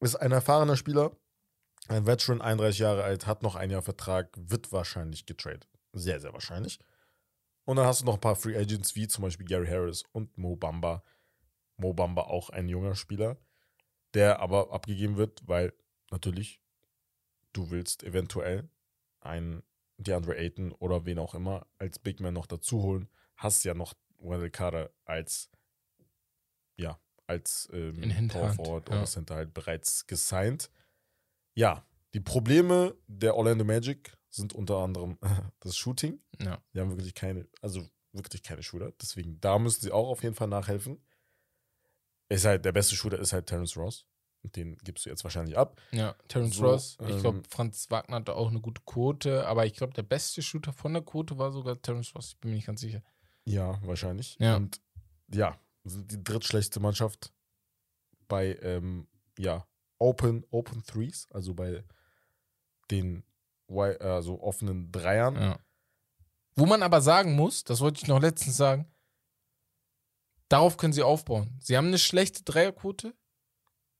[0.00, 1.16] ist ein erfahrener Spieler,
[1.88, 5.68] ein Veteran, 31 Jahre alt, hat noch ein Jahr Vertrag, wird wahrscheinlich getradet.
[5.92, 6.78] Sehr, sehr wahrscheinlich.
[7.64, 10.36] Und dann hast du noch ein paar Free Agents, wie zum Beispiel Gary Harris und
[10.38, 11.02] Mo Bamba.
[11.76, 13.36] Mo Bamba auch ein junger Spieler,
[14.14, 15.72] der aber abgegeben wird, weil
[16.10, 16.62] natürlich
[17.52, 18.70] du willst eventuell
[19.20, 19.62] einen
[19.98, 23.08] DeAndre Ayton oder wen auch immer als Big Man noch dazu holen.
[23.36, 25.50] Hast ja noch Wendell Carter als
[26.76, 28.96] ja, als ähm, Power Forward ja.
[28.96, 30.70] oder Center halt bereits gesigned.
[31.54, 31.84] Ja,
[32.14, 35.18] die Probleme der Orlando Magic sind unter anderem
[35.60, 36.20] das Shooting.
[36.40, 36.62] Ja.
[36.72, 38.92] Die haben wirklich keine, also wirklich keine Shooter.
[39.02, 41.04] Deswegen, da müssen sie auch auf jeden Fall nachhelfen.
[42.28, 44.06] Ist halt, der beste Shooter ist halt Terrence Ross.
[44.56, 45.80] Den gibst du jetzt wahrscheinlich ab.
[45.92, 46.98] Ja, Terrence So, Ross.
[47.02, 50.42] Ich ähm, glaube, Franz Wagner hatte auch eine gute Quote, aber ich glaube, der beste
[50.42, 52.30] Shooter von der Quote war sogar Terrence Ross.
[52.30, 53.02] Ich bin mir nicht ganz sicher.
[53.44, 54.36] Ja, wahrscheinlich.
[54.38, 54.56] Ja.
[54.56, 54.80] Und
[55.32, 57.32] ja, die drittschlechteste Mannschaft
[58.28, 59.06] bei ähm,
[59.38, 59.66] ja,
[59.98, 61.84] Open, Open Threes, also bei
[62.90, 63.24] den
[63.68, 65.34] also offenen Dreiern.
[65.36, 65.58] Ja.
[66.56, 68.90] Wo man aber sagen muss, das wollte ich noch letztens sagen,
[70.48, 71.58] darauf können sie aufbauen.
[71.60, 73.14] Sie haben eine schlechte Dreierquote,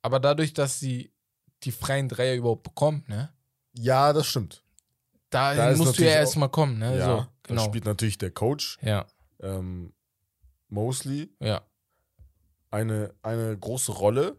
[0.08, 1.12] aber dadurch, dass sie
[1.64, 3.30] die freien Dreier überhaupt bekommen, ne?
[3.74, 4.64] Ja, das stimmt.
[5.28, 6.96] Da, musst du ja erstmal kommen, ne?
[6.96, 7.64] ja, so, da genau.
[7.64, 9.04] spielt natürlich der Coach Ja,
[9.40, 9.92] ähm,
[10.68, 11.60] Mosley ja.
[12.70, 14.38] eine, eine große Rolle,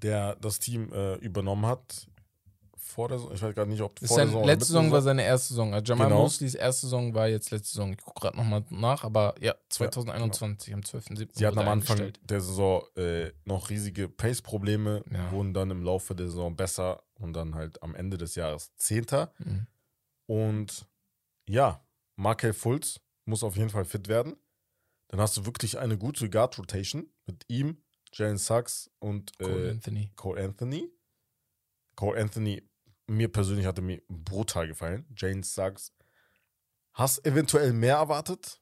[0.00, 2.06] der das Team äh, übernommen hat
[2.92, 3.34] vor der Saison.
[3.34, 5.02] Ich weiß gar nicht, ob Ist vor der sein, Saison oder letzte der Saison war
[5.02, 5.74] seine erste Saison.
[5.74, 6.22] Also Jamal Genau.
[6.22, 7.92] Mosleys erste Saison war jetzt letzte Saison.
[7.92, 11.28] Ich gucke gerade nochmal nach, aber ja, 2021 am 12.07.
[11.34, 15.32] Sie hatten am Anfang der Saison äh, noch riesige Pace-Probleme, Ja.
[15.32, 19.32] wurden dann im Laufe der Saison besser und dann halt am Ende des Jahres Zehnter.
[19.38, 19.66] Mhm.
[20.26, 20.86] Und
[21.48, 21.84] ja,
[22.16, 24.36] Markel Fultz muss auf jeden Fall fit werden.
[25.08, 27.82] Dann hast du wirklich eine gute Guard-Rotation mit ihm,
[28.14, 30.10] Jalen Sachs und Cole äh, Anthony.
[30.16, 30.90] Cole Anthony.
[31.96, 32.62] Cole Anthony,
[33.06, 35.06] mir persönlich hatte mir brutal gefallen.
[35.16, 35.92] Jalen Sachs,
[36.92, 38.60] hast eventuell mehr erwartet,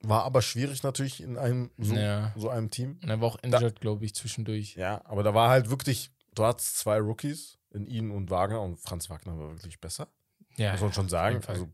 [0.00, 2.32] war aber schwierig natürlich in einem so, Ja.
[2.36, 2.98] so einem Team.
[3.02, 4.74] Und er war auch injured, glaube ich, zwischendurch.
[4.74, 8.78] Ja, aber da war halt wirklich, du hattest zwei Rookies in ihn und Wagner und
[8.78, 10.08] Franz Wagner war wirklich besser.
[10.56, 11.40] Ja, muss man schon sagen.
[11.46, 11.68] Also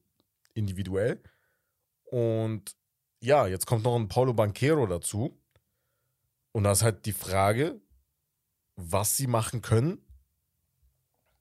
[0.55, 1.21] individuell.
[2.05, 2.77] Und
[3.21, 5.41] ja, jetzt kommt noch ein Paulo Banquero dazu.
[6.53, 7.81] Und da ist halt die Frage,
[8.77, 10.05] was sie machen können,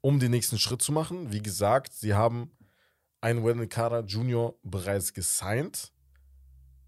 [0.07, 1.33] um den nächsten Schritt zu machen.
[1.33, 2.49] Wie gesagt, sie haben
[3.19, 4.57] einen Wendell Carter Jr.
[4.63, 5.91] bereits gesigned.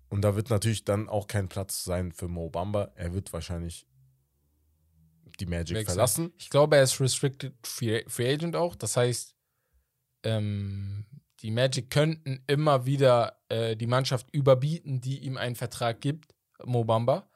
[0.08, 2.94] Und da wird natürlich dann auch kein Platz sein für Mo Bamba.
[2.96, 3.86] Er wird wahrscheinlich
[5.38, 5.86] die Magic Wechseln.
[5.86, 6.34] verlassen.
[6.38, 8.74] Ich glaube, er ist Restricted Free, Free Agent auch.
[8.76, 9.36] Das heißt,
[10.24, 11.06] ähm,
[11.42, 17.30] die Magic könnten immer wieder äh, die Mannschaft überbieten, die ihm einen Vertrag gibt, Mobamba.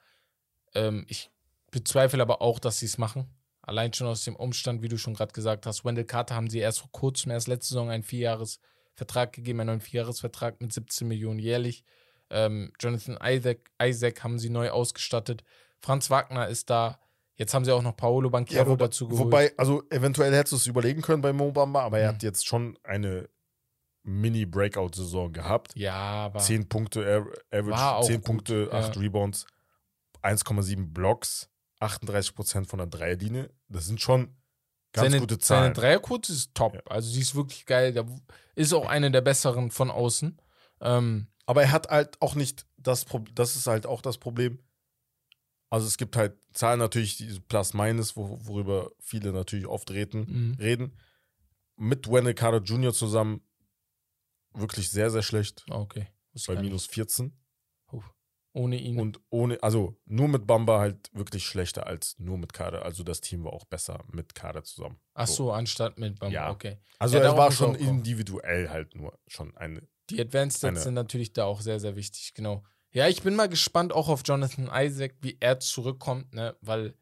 [0.74, 1.30] Ähm, ich
[1.70, 3.33] bezweifle aber auch, dass sie es machen.
[3.66, 6.58] Allein schon aus dem Umstand, wie du schon gerade gesagt hast, Wendell Carter haben sie
[6.58, 11.38] erst vor kurzem, erst letzte Saison einen Vierjahres-Vertrag gegeben, einen neuen Vierjahresvertrag mit 17 Millionen
[11.38, 11.82] jährlich.
[12.30, 15.44] Ähm, Jonathan Isaac, Isaac haben sie neu ausgestattet.
[15.80, 16.98] Franz Wagner ist da.
[17.36, 19.24] Jetzt haben sie auch noch Paolo Banquero wobei, dazu geholt.
[19.26, 22.14] wobei, also eventuell hättest du es überlegen können bei Mo Bamba, aber er Mhm.
[22.16, 23.28] hat jetzt schon eine
[24.04, 25.72] Mini-Breakout-Saison gehabt.
[25.76, 28.78] ja, aber 10 Punkte Average, auch 10 gut, Punkte, ja.
[28.78, 29.46] 8 Rebounds,
[30.22, 31.48] 1,7 Blocks,
[31.84, 33.50] 38% von der Dreierlinie.
[33.68, 34.36] Das sind schon
[34.92, 35.74] ganz seine, gute seine Zahlen.
[35.74, 36.74] Dreierquote ist top.
[36.74, 36.82] Ja.
[36.86, 37.92] Also sie ist wirklich geil.
[37.92, 38.06] Da
[38.54, 40.40] ist auch eine der besseren von außen.
[40.80, 44.58] Ähm, Aber er hat halt auch nicht das Problem, das ist halt auch das Problem.
[45.70, 50.54] Also es gibt halt Zahlen natürlich, diese Plus-Minus, wo, worüber viele natürlich oft reden, mhm.
[50.60, 50.96] reden.
[51.76, 52.94] Mit Wendell Carter Jr.
[52.94, 53.40] zusammen
[54.52, 55.64] wirklich sehr, sehr schlecht.
[55.70, 56.06] Ah, okay.
[56.46, 57.36] Bei minus 14.
[58.56, 59.00] Ohne ihn.
[59.00, 62.84] Und ohne, also nur mit Bamba halt wirklich schlechter als nur mit Kader.
[62.84, 65.00] Also das Team war auch besser mit Kader zusammen.
[65.12, 66.32] Ach so, anstatt mit Bamba.
[66.32, 66.50] Ja.
[66.50, 66.78] Okay.
[67.00, 69.82] Also Ja, er darauf war schon individuell halt nur schon eine.
[70.10, 72.62] Die Advanced Eine- sind natürlich da auch sehr, sehr wichtig, genau.
[72.92, 76.56] Ja, ich bin mal gespannt auch auf Jonathan Isaac, wie er zurückkommt, ne?
[76.60, 76.94] Weil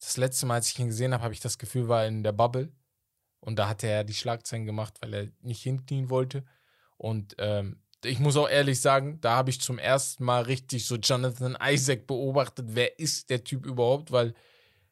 [0.00, 2.32] das letzte Mal, als ich ihn gesehen habe, habe ich das Gefühl, war in der
[2.32, 2.72] Bubble.
[3.38, 6.44] Und da hat er die Schlagzeilen gemacht, weil er nicht hinknien wollte.
[6.98, 10.96] Und ähm, ich muss auch ehrlich sagen, da habe ich zum ersten Mal richtig so
[10.96, 12.66] Jonathan Isaac beobachtet.
[12.70, 14.10] Wer ist der Typ überhaupt?
[14.12, 14.34] Weil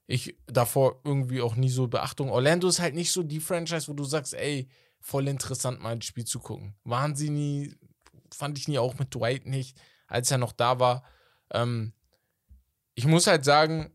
[0.07, 2.31] ich davor irgendwie auch nie so Beachtung.
[2.31, 4.69] Orlando ist halt nicht so die Franchise, wo du sagst, ey,
[5.01, 6.75] voll interessant, mal ein Spiel zu gucken.
[6.85, 7.75] Waren sie nie,
[8.35, 11.05] fand ich nie auch mit Dwight nicht, als er noch da war.
[11.53, 11.93] Ähm,
[12.95, 13.93] ich muss halt sagen,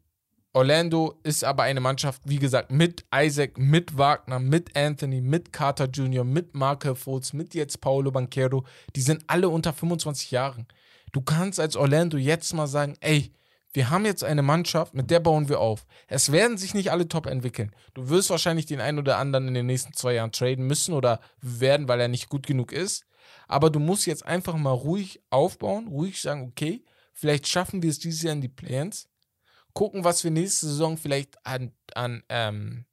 [0.56, 5.86] Orlando ist aber eine Mannschaft, wie gesagt, mit Isaac, mit Wagner, mit Anthony, mit Carter
[5.86, 8.64] Jr., mit Markel Fultz, mit jetzt Paolo Banquero.
[8.96, 10.68] Die sind alle unter 25 Jahren.
[11.12, 13.34] Du kannst als Orlando jetzt mal sagen, ey,
[13.74, 15.88] wir haben jetzt eine Mannschaft, mit der bauen wir auf.
[16.08, 17.72] Es werden sich nicht alle top entwickeln.
[17.96, 21.20] Du wirst wahrscheinlich den einen oder anderen in den nächsten zwei Jahren traden müssen oder
[21.42, 23.08] werden, weil er nicht gut genug ist.
[23.48, 27.98] Aber du musst jetzt einfach mal ruhig aufbauen, ruhig sagen, okay, vielleicht schaffen wir es
[27.98, 29.10] dieses Jahr in die Plans.
[29.74, 32.86] Gucken, was wir nächste Saison vielleicht an, an ähm,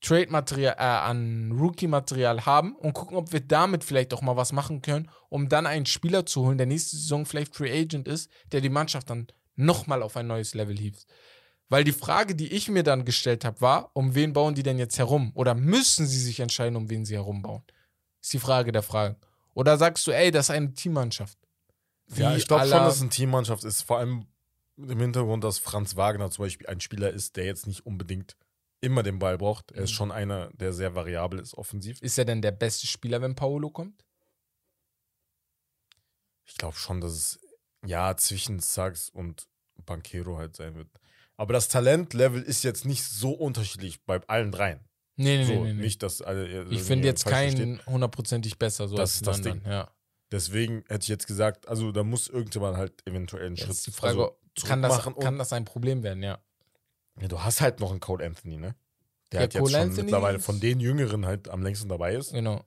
[0.00, 4.82] Trade-Material, äh, an Rookie-Material haben und gucken, ob wir damit vielleicht auch mal was machen
[4.82, 8.60] können, um dann einen Spieler zu holen, der nächste Saison vielleicht Free Agent ist, der
[8.60, 11.06] die Mannschaft dann nochmal auf ein neues Level hieft.
[11.68, 14.78] Weil die Frage, die ich mir dann gestellt habe, war, um wen bauen die denn
[14.78, 15.30] jetzt herum?
[15.34, 17.62] Oder müssen sie sich entscheiden, um wen sie herumbauen?
[18.20, 19.16] Ist die Frage der Fragen.
[19.54, 21.38] Oder sagst du, ey, das ist eine Teammannschaft?
[22.16, 23.82] Ja, Wie ich glaube schon, dass es eine Teammannschaft ist.
[23.82, 24.26] Vor allem
[24.88, 28.36] im Hintergrund, dass Franz Wagner zum Beispiel ein Spieler ist, der jetzt nicht unbedingt
[28.80, 29.72] immer den Ball braucht.
[29.72, 29.94] Er ist Mhm.
[29.94, 32.00] schon einer, der sehr variabel ist offensiv.
[32.00, 34.04] Ist er denn der beste Spieler, wenn Paolo kommt?
[36.46, 37.40] Ich glaube schon, dass es
[37.86, 39.46] ja zwischen Suggs und
[39.86, 40.88] Banquero halt sein wird.
[41.36, 44.80] Aber das Talentlevel ist jetzt nicht so unterschiedlich bei allen dreien.
[45.16, 46.64] Nee, nee, so, nee, nee, nicht, dass alle.
[46.70, 49.62] Ich finde jetzt keinen hundertprozentig besser, so Das als ist das anderen.
[49.62, 49.70] Ding.
[49.72, 49.94] Ja.
[50.32, 53.86] Deswegen hätte ich jetzt gesagt, also da muss irgendjemand halt eventuell einen Jetzt Schritt ist
[53.86, 56.38] die Frage, also, kann, das, machen kann das ein Problem werden, ja.
[57.20, 58.74] Ja, du hast halt noch einen Cole Anthony, ne?
[59.32, 62.14] Der Ja, halt jetzt Cole schon Anthony mittlerweile von den Jüngeren halt am längsten dabei
[62.14, 62.32] ist.
[62.32, 62.64] Genau.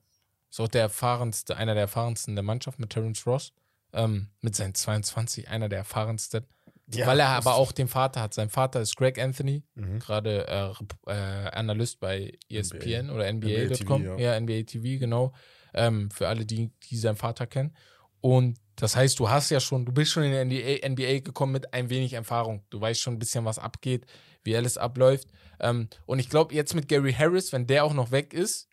[0.50, 3.52] Ist auch der erfahrenste, einer der erfahrensten der Mannschaft mit Terrence Ross.
[3.92, 6.46] Ähm, mit seinen 22, einer der erfahrensten.
[6.92, 8.34] Ja, weil er aber auch den Vater hat.
[8.34, 10.00] Sein Vater ist Greg Anthony, Mhm.
[10.00, 14.02] gerade äh, äh, Analyst bei E ESPN oder NBA NBA.com.
[14.02, 14.38] TV, ja.
[14.38, 15.32] NBA TV, genau.
[15.72, 17.74] Ähm, für alle, die, die seinen Vater kennen.
[18.20, 21.52] Und das heißt, du hast ja schon, du bist schon in der NBA, NBA gekommen
[21.52, 22.62] mit ein wenig Erfahrung.
[22.70, 24.04] Du weißt schon ein bisschen, was abgeht,
[24.42, 25.28] wie alles abläuft.
[25.60, 28.68] Ähm, und ich glaube, jetzt mit Gary Harris, wenn der auch noch weg ist,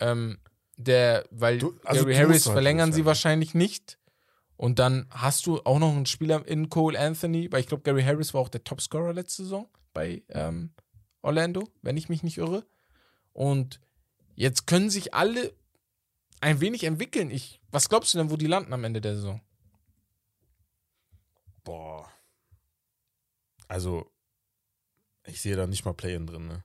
[0.00, 0.38] ähm,
[0.76, 3.06] der, weil Du- also Gary Harris halt verlängern sie loswerden.
[3.06, 3.98] wahrscheinlich nicht.
[4.56, 8.02] Und dann hast du auch noch einen Spieler in Cole Anthony, weil ich glaube, Gary
[8.02, 10.70] Harris war auch der Topscorer letzte Saison bei ähm,
[11.20, 12.64] Orlando, wenn ich mich nicht irre.
[13.32, 13.80] Und
[14.34, 15.52] jetzt können sich alle
[16.42, 17.30] ein wenig entwickeln.
[17.30, 19.40] Ich, was glaubst du denn, wo die landen am Ende der Saison?
[21.64, 22.10] Boah.
[23.68, 24.10] Also,
[25.24, 26.64] ich sehe da nicht mal Play-In drin, ne?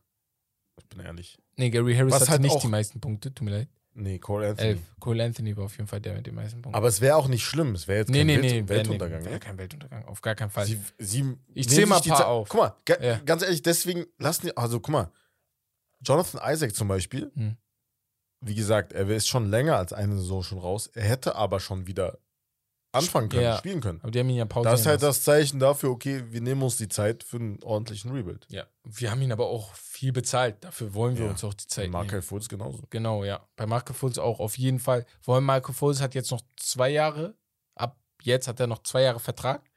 [0.78, 1.38] Ich bin ehrlich.
[1.56, 3.70] Nee, Gary Harris Was hatte halt nicht die meisten Punkte, tut mir leid.
[3.94, 4.70] Nee, Cole Anthony.
[4.70, 4.80] Elf.
[5.00, 6.76] Cole Anthony war auf jeden Fall der mit den meisten Punkten.
[6.78, 7.74] Aber es wäre auch nicht schlimm.
[7.74, 9.40] Es wäre jetzt nee, kein nee, Welt nee, Weltuntergang, nee, ne?
[9.40, 10.66] kein Weltuntergang, auf gar keinen Fall.
[10.66, 12.50] Sie, sieben, Ich nehmen zähl mal ein paar auf.
[12.50, 13.18] Guck mal, Ja.
[13.20, 15.12] ganz ehrlich, deswegen lassen die, also guck mal,
[16.02, 17.58] Jonathan Isaac zum Beispiel, Hm.
[18.42, 20.88] Wie gesagt, er ist schon länger als eine Saison schon raus.
[20.94, 22.20] Er hätte aber schon wieder
[22.94, 23.58] anfangen können, Ja.
[23.58, 24.00] spielen können.
[24.02, 26.62] Aber die haben ihn ja pausieren Das ist halt das Zeichen dafür, okay, wir nehmen
[26.64, 28.48] uns die Zeit für einen ordentlichen Rebuild.
[28.50, 30.64] Ja, wir haben ihn aber auch viel bezahlt.
[30.64, 31.32] Dafür wollen wir Ja.
[31.32, 32.22] uns auch die Zeit Markel nehmen.
[32.24, 32.84] Fultz genauso.
[32.90, 33.46] Genau, ja.
[33.56, 35.06] Bei Marco Fultz auch auf jeden Fall.
[35.22, 37.36] Vor allem Marco Fultz hat jetzt noch zwei Jahre.
[37.76, 39.70] Ab jetzt hat er noch zwei Jahre Vertrag.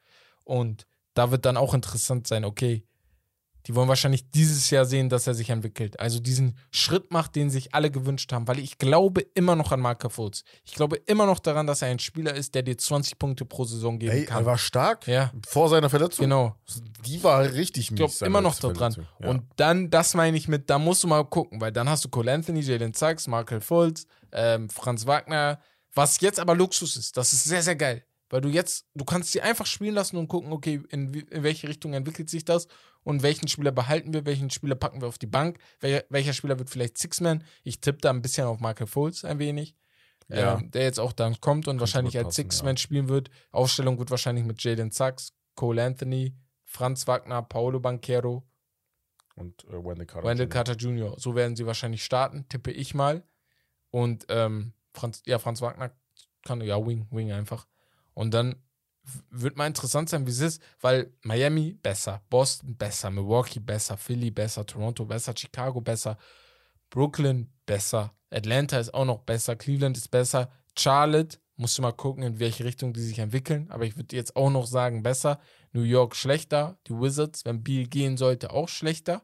[0.45, 2.83] Und da wird dann auch interessant sein, okay,
[3.67, 5.99] Die wollen wahrscheinlich dieses Jahr sehen, dass er sich entwickelt.
[5.99, 8.47] Also diesen Schritt macht, den sich alle gewünscht haben.
[8.47, 10.43] Weil ich glaube immer noch an Marker Fultz.
[10.63, 13.65] Ich glaube immer noch daran, dass er ein Spieler ist, der dir 20 Punkte pro
[13.65, 14.43] Saison geben Ey, kann.
[14.43, 16.23] er war stark ja, vor seiner Verletzung.
[16.25, 16.55] genau.
[17.05, 18.95] Die war richtig Ich glaube immer noch daran.
[19.19, 19.29] Ja.
[19.29, 22.09] Und dann, das meine ich mit, da musst du mal gucken, weil dann hast du
[22.09, 25.59] Cole Anthony, Jalen Sachs, Markel Fultz, ähm, Franz Wagner,
[25.93, 27.17] was jetzt aber Luxus ist.
[27.17, 28.03] Das ist sehr, sehr geil.
[28.31, 31.67] Weil du jetzt, du kannst sie einfach spielen lassen und gucken, okay, in, in welche
[31.67, 32.67] Richtung entwickelt sich das
[33.03, 36.57] und welchen Spieler behalten wir, welchen Spieler packen wir auf die Bank, welcher, welcher Spieler
[36.57, 37.43] wird vielleicht Six-Man.
[37.63, 39.75] Ich tippe da ein bisschen auf Markel Fultz ein wenig.
[40.29, 40.57] Ja.
[40.57, 43.29] Ähm, der jetzt auch dann kommt und wahrscheinlich gut als Six-Man spielen wird.
[43.51, 48.47] Aufstellung wird wahrscheinlich mit Jalen Sachs, Cole Anthony, Franz Wagner, Paolo Banquero,
[49.35, 50.25] Und äh, Wendell Carter.
[50.25, 50.53] Wendell Jr.
[50.53, 51.19] Carter Jr.
[51.19, 53.23] So werden sie wahrscheinlich starten, tippe ich mal.
[53.89, 55.91] Und ähm, Franz, ja, Franz Wagner
[56.45, 57.67] kann, ja, Wing, Wing einfach.
[58.13, 58.55] Und dann
[59.29, 64.31] wird mal interessant sein, wie es ist, weil Miami besser, Boston besser, Milwaukee besser, Philly
[64.31, 66.17] besser, Toronto besser, Chicago besser,
[66.89, 72.23] Brooklyn besser, Atlanta ist auch noch besser, Cleveland ist besser, Charlotte, musst du mal gucken,
[72.23, 75.39] in welche Richtung die sich entwickeln, aber ich würde jetzt auch noch sagen, besser,
[75.73, 79.23] New York schlechter, die Wizards, wenn Beal gehen sollte, auch schlechter,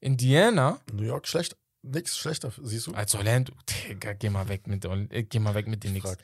[0.00, 1.56] Indiana, New York schlecht.
[1.86, 2.92] Nix schlechter, siehst du?
[2.92, 6.16] als Orlando, Digga, geh mal weg mit, äh, geh mal weg mit den Knicks.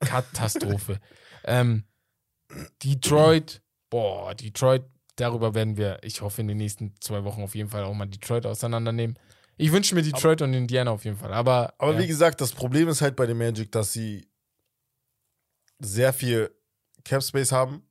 [0.00, 1.00] Katastrophe.
[1.44, 1.84] ähm,
[2.84, 4.84] Detroit, boah, Detroit,
[5.16, 8.06] darüber werden wir, ich hoffe, in den nächsten zwei Wochen auf jeden Fall auch mal
[8.06, 9.18] Detroit auseinandernehmen.
[9.56, 11.32] Ich wünsche mir Detroit und Indiana auf jeden Fall.
[11.32, 14.28] Aber, Aber ja, wie gesagt, das Problem ist halt bei den Magic, dass sie
[15.78, 16.50] sehr viel
[17.04, 17.88] Cap Space haben,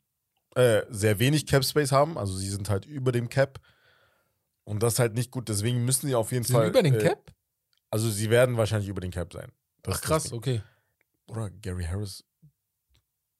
[0.55, 2.19] äh, sehr wenig Cap Space haben.
[2.19, 3.59] Also sie sind halt über dem Cap.
[4.66, 5.47] Und das ist halt nicht gut.
[5.47, 6.68] Deswegen müssen sie auf jeden sind Fall.
[6.68, 7.32] über den äh, Cap?
[7.91, 9.51] Also sie werden wahrscheinlich über den Cap sein.
[9.84, 10.61] Das Ach krass, okay.
[11.28, 12.24] Oder Gary Harris.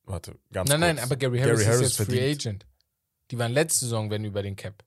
[0.03, 1.05] Warte, ganz Nein, nein, kurz.
[1.07, 2.65] aber Gary Harris, ist jetzt Free verdient- Agent.
[3.32, 4.84] Die waren letzte Saison, wenn über den Cap.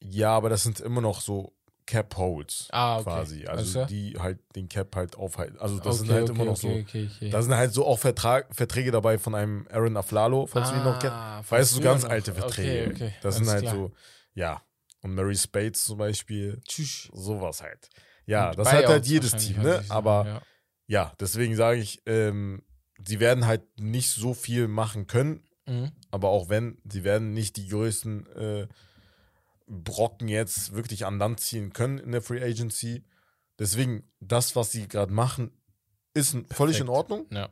[0.00, 1.54] Ja, aber das sind immer noch so
[1.86, 3.04] Cap Holds Ah, okay.
[3.04, 3.46] quasi.
[3.46, 3.86] Also klar.
[3.86, 5.58] die halt den Cap halt aufhalten.
[5.58, 6.88] Also das okay, sind halt okay, immer noch okay, so.
[6.88, 7.30] Okay, okay.
[7.30, 10.84] Da sind halt so auch Vertrag, Verträge dabei von einem Aaron Aflalo, falls du ihn
[10.84, 11.16] noch kennst.
[11.16, 12.90] Ah, Weißt du, so ganz alte Verträge.
[12.92, 13.14] Okay, okay.
[13.22, 13.74] Das sind alles halt klar.
[13.74, 13.92] so,
[14.34, 14.62] ja.
[15.02, 17.08] Und Mary Spades zum Beispiel, Tschüss.
[17.12, 17.88] sowas halt.
[18.26, 19.84] Ja, Und das hat halt Buyouts jedes Team, ne?
[19.88, 20.42] Aber ja.
[20.86, 22.62] ja, deswegen sage ich, ähm,
[23.04, 25.90] sie werden halt nicht so viel machen können, Mhm.
[26.10, 28.68] aber auch wenn, sie werden nicht die größten äh,
[29.66, 33.04] Brocken jetzt wirklich an Land ziehen können in der Free Agency.
[33.58, 35.50] Deswegen, das, was sie gerade machen,
[36.14, 37.10] ist n- völlig in Perfekt.
[37.10, 37.26] Ordnung.
[37.30, 37.48] Ja.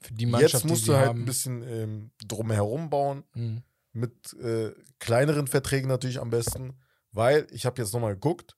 [0.00, 3.62] Für die Mannschaft, Jetzt musst du halt haben, ein bisschen ähm, drumherum bauen, Mhm.
[3.92, 6.78] Mit äh, kleineren Verträgen natürlich am besten,
[7.12, 8.56] weil ich habe jetzt nochmal geguckt,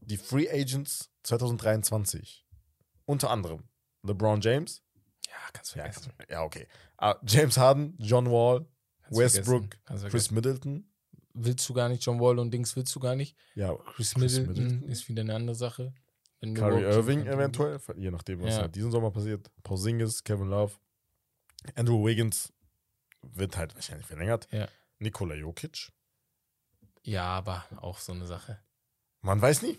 [0.00, 2.46] die Free Agents 2023,
[3.04, 3.64] unter anderem
[4.02, 4.82] LeBron James,
[5.26, 5.90] Ja, kannst du ja,
[6.28, 6.66] ja okay,
[6.98, 8.66] ah, James Harden, John Wall,
[9.02, 9.76] Kannst Westbrook,
[10.08, 10.30] Chris.
[10.30, 10.92] Middleton,
[11.34, 13.36] willst du gar nicht, John Wall und Dings willst du gar nicht.
[13.54, 14.88] ja, Chris, Chris Middleton, Middleton.
[14.90, 15.92] ist wieder eine andere Sache.
[16.40, 18.62] Wenn Kyrie Irving eventuell, je nachdem, was Ja.
[18.62, 20.74] halt diesen Sommer passiert, Porzingis, Kevin Love,
[21.74, 22.52] Andrew Wiggins
[23.34, 24.68] wird halt wahrscheinlich verlängert, Ja.
[24.98, 25.92] Nikola Jokic,
[27.02, 28.60] Ja, aber auch so eine Sache.
[29.20, 29.78] man weiß nie.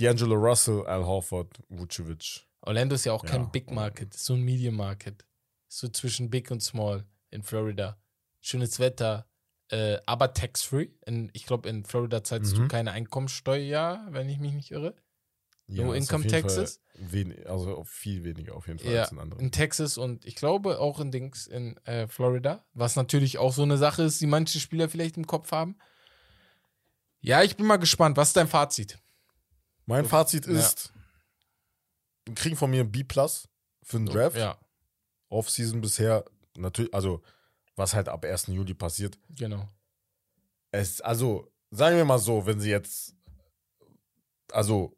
[0.00, 2.46] D'Angelo Russell, Al Horford, Vucevic.
[2.62, 3.30] Orlando ist ja auch Ja.
[3.30, 5.24] kein Big Market, ist so ein Medium Market.
[5.68, 7.96] Ist so zwischen Big und Small in Florida.
[8.40, 9.28] Schönes Wetter,
[9.68, 10.88] äh, aber tax-free.
[11.32, 12.68] Ich glaube, in Florida zahlst du Mhm.
[12.68, 14.96] keine Einkommensteuer, wenn ich mich nicht irre.
[15.66, 16.80] No ist income auf jeden taxes?
[16.94, 19.42] Wen, also viel weniger auf jeden Fall Ja, als in anderen.
[19.42, 23.62] in Texas und ich glaube auch in Dings in äh, Florida, was natürlich auch so
[23.62, 25.76] eine Sache ist, die manche Spieler vielleicht im Kopf haben.
[27.20, 28.16] Ja, ich bin mal gespannt.
[28.18, 28.98] Was ist dein Fazit?
[29.86, 30.52] Mein Fazit Ja.
[30.52, 30.92] ist,
[32.26, 33.48] wir kriegen von mir ein B Plus
[33.82, 34.36] für den Draft.
[34.36, 34.58] Ja,
[35.30, 36.24] Offseason bisher,
[36.56, 37.22] natürlich, also
[37.76, 38.48] was halt ab 1.
[38.48, 39.18] Juli passiert.
[39.30, 39.68] genau.
[40.70, 43.14] Es, also, sagen wir mal so, wenn sie jetzt,
[44.52, 44.96] also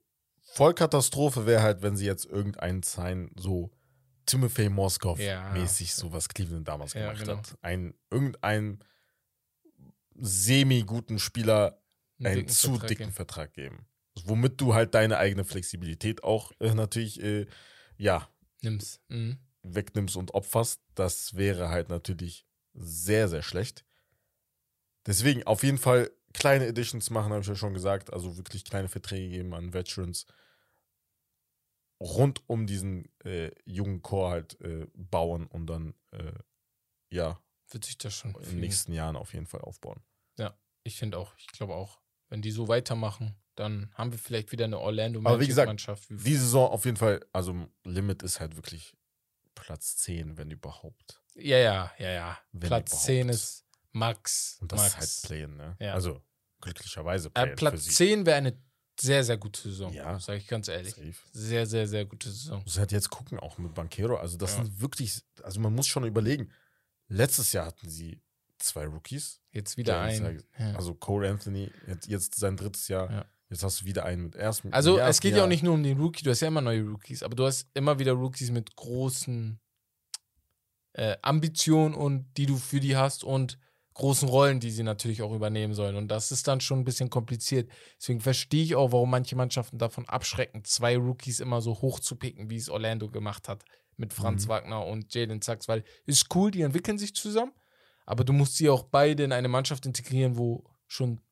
[0.56, 3.70] Vollkatastrophe wäre halt, wenn sie jetzt irgendeinen sein, so
[4.24, 5.52] Timothy Moskow Ja.
[5.52, 7.36] mäßig, so was Cleveland damals Ja, gemacht genau.
[7.36, 7.58] hat.
[7.60, 8.82] Ein, irgendein
[10.14, 11.82] semi-guten Spieler
[12.18, 13.12] Einen einen dicken zu Vertrag dicken geben.
[13.12, 13.86] Vertrag geben.
[14.24, 17.44] Womit du halt deine eigene Flexibilität auch äh, natürlich, äh,
[17.98, 18.26] ja,
[18.62, 19.00] Nimm's.
[19.08, 19.36] Mhm.
[19.62, 20.80] wegnimmst und opferst.
[20.94, 23.84] Das wäre halt natürlich sehr, sehr schlecht.
[25.04, 28.10] Deswegen auf jeden Fall kleine Editions machen, habe ich ja schon gesagt.
[28.10, 30.24] Also wirklich kleine Verträge geben an Veterans.
[32.00, 36.32] Rund um diesen äh, jungen Core halt äh, bauen und dann, äh,
[37.10, 37.40] ja,
[37.70, 38.34] Wird sich das schon.
[38.34, 40.02] in den nächsten Jahren auf jeden Fall aufbauen.
[40.82, 44.66] Ich finde auch, ich glaube auch, wenn die so weitermachen, dann haben wir vielleicht wieder
[44.66, 46.06] eine Orlando Aber wie gesagt, Mannschaft.
[46.10, 48.96] Die Saison auf jeden Fall, also Limit ist halt wirklich
[49.56, 51.20] Platz 10, wenn überhaupt.
[51.34, 52.38] ja, ja, ja, ja.
[52.52, 53.04] Wenn Platz überhaupt.
[53.04, 54.58] 10 ist Max.
[54.60, 54.94] Und das Max.
[54.94, 55.76] ist halt Playen, ne?
[55.80, 55.94] Ja.
[55.94, 56.22] Also
[56.60, 57.90] glücklicherweise äh, Playen für Platz sie.
[57.90, 58.62] 10 wäre eine
[59.00, 59.92] sehr, sehr gute Saison.
[59.92, 60.18] Ja.
[60.18, 60.94] Sag ich ganz ehrlich.
[60.94, 61.14] Safe.
[61.32, 62.62] Sehr, sehr, sehr gute Saison.
[62.62, 64.16] Muss halt jetzt gucken, auch mit Banquero.
[64.16, 64.64] Also, das Ja.
[64.64, 66.50] sind wirklich, also man muss schon überlegen.
[67.08, 68.20] Letztes Jahr hatten sie
[68.58, 69.40] zwei Rookies.
[69.52, 70.42] Jetzt wieder Ja, ein.
[70.58, 70.72] Ja.
[70.74, 73.10] Also Cole Anthony, jetzt, jetzt sein drittes Jahr.
[73.10, 73.24] Ja.
[73.48, 74.72] Jetzt hast du wieder einen mit ersten.
[74.72, 75.44] Also ja, es geht ja.
[75.44, 77.68] auch nicht nur um den Rookie, du hast ja immer neue Rookies, aber du hast
[77.74, 79.60] immer wieder Rookies mit großen
[80.94, 83.58] äh, Ambitionen und die du für die hast und
[83.96, 85.96] großen Rollen, die sie natürlich auch übernehmen sollen.
[85.96, 87.70] Und das ist dann schon ein bisschen kompliziert.
[87.98, 92.16] Deswegen verstehe ich auch, warum manche Mannschaften davon abschrecken, zwei Rookies immer so hoch zu
[92.16, 93.64] picken, wie es Orlando gemacht hat
[93.96, 94.48] mit Franz Mhm.
[94.50, 97.52] Wagner und Jalen Sachs, weil ist cool, die entwickeln sich zusammen,
[98.04, 101.22] aber du musst sie auch beide in eine Mannschaft integrieren, wo schon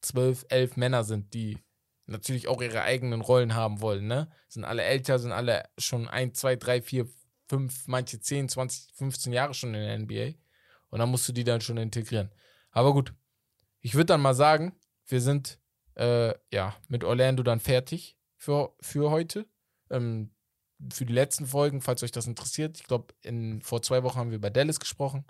[0.00, 1.58] zwölf, elf Männer sind, die
[2.06, 4.28] natürlich auch ihre eigenen Rollen haben wollen, ne?
[4.48, 7.06] Sind alle älter, sind alle schon ein, zwei, drei, vier,
[7.48, 10.38] fünf, manche 10, 20, 15 Jahre schon in der NBA.
[10.90, 12.30] Und dann musst du die dann schon integrieren.
[12.70, 13.14] Aber gut,
[13.80, 15.58] ich würde dann mal sagen, wir sind
[15.94, 19.46] äh, ja mit Orlando dann fertig für, für heute.
[19.90, 20.30] Ähm,
[20.92, 22.78] für die letzten Folgen, falls euch das interessiert.
[22.78, 23.12] Ich glaube,
[23.62, 25.24] vor zwei Wochen haben wir über Dallas gesprochen.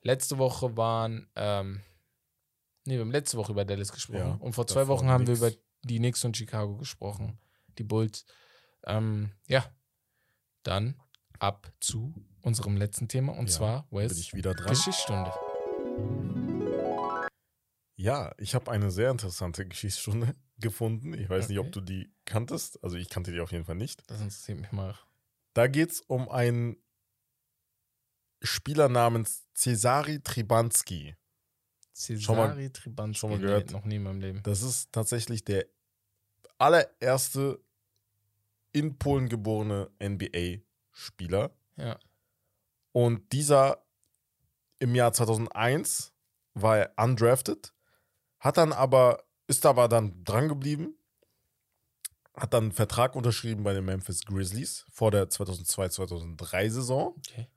[0.00, 1.82] Letzte Woche waren, ähm,
[2.84, 4.18] nee, wir haben letzte Woche über Dallas gesprochen.
[4.18, 5.50] Ja, und vor zwei Wochen haben wir über
[5.82, 7.38] die Knicks und Chicago gesprochen.
[7.78, 8.24] Die Bulls.
[8.84, 9.64] Ähm, ja,
[10.62, 11.00] dann
[11.38, 14.68] ab zu unserem letzten Thema und Ja, zwar Wes ich wieder dran?
[14.68, 15.32] Geschichtsstunde.
[17.96, 21.14] Ja, ich habe eine sehr interessante Geschichtsstunde gefunden.
[21.14, 21.66] Ich weiß nicht, Okay.
[21.68, 22.82] ob du die kanntest.
[22.82, 24.02] Also ich kannte die auf jeden Fall nicht.
[24.10, 24.98] Das interessiert mich mal.
[25.54, 26.76] Da geht es um einen
[28.42, 31.14] Spieler namens Cesari Tribanski.
[31.94, 33.18] Cesari Tribanski.
[33.20, 33.70] schon mal Nee, gehört?
[33.70, 34.42] noch nie in meinem Leben.
[34.42, 35.66] Das ist tatsächlich der
[36.58, 37.60] allererste
[38.72, 41.54] in Polen geborene NBA-Spieler.
[41.76, 41.98] Ja.
[42.92, 43.84] Und dieser
[44.78, 46.12] im Jahr 2001
[46.54, 47.72] war er undrafted,
[48.38, 50.94] hat dann aber, ist aber dann dran geblieben,
[52.34, 57.48] hat dann einen Vertrag unterschrieben bei den Memphis Grizzlies vor der 2002-2003 Saison, Okay,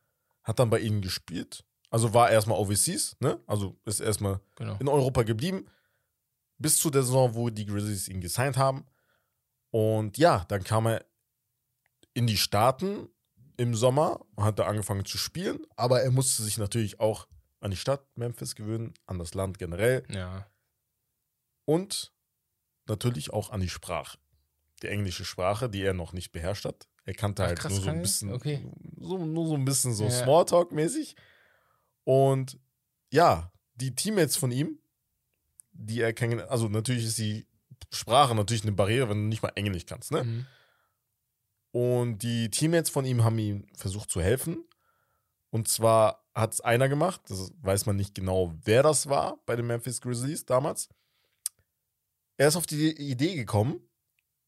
[0.43, 1.65] hat dann bei ihnen gespielt.
[1.89, 3.39] Also war erstmal overseas, ne?
[3.47, 4.77] Also ist erstmal genau.
[4.79, 5.65] in Europa geblieben,
[6.57, 8.85] bis zu der Saison, wo die Grizzlies ihn gesigned haben.
[9.71, 11.05] Und ja, dann kam er
[12.13, 13.09] in die Staaten
[13.57, 17.27] im Sommer, hat er angefangen zu spielen, aber er musste sich natürlich auch
[17.61, 20.47] an die Stadt Memphis gewöhnen, an das Land generell Ja.
[21.65, 22.13] und
[22.87, 24.17] natürlich auch an die Sprache.
[24.83, 26.87] Die englische Sprache, die er noch nicht beherrscht hat.
[27.05, 28.65] Er kannte Ach, halt krass, nur so ein bisschen, Okay.
[28.97, 30.09] so, nur so ein bisschen so Ja.
[30.23, 31.15] Smalltalk-mäßig.
[32.03, 32.59] Und
[33.11, 34.79] ja, die Teammates von ihm,
[35.71, 37.47] die er kennengelernt, also natürlich ist die
[37.91, 40.23] Sprache natürlich eine Barriere, wenn du nicht mal Englisch kannst, ne?
[40.23, 40.45] Mhm.
[41.75, 44.63] Und die Teammates von ihm haben ihm versucht zu helfen.
[45.49, 49.57] Und zwar hat es einer gemacht, das weiß man nicht genau, wer das war bei
[49.57, 50.87] den Memphis Grizzlies damals.
[52.37, 53.81] Er ist auf die Idee gekommen,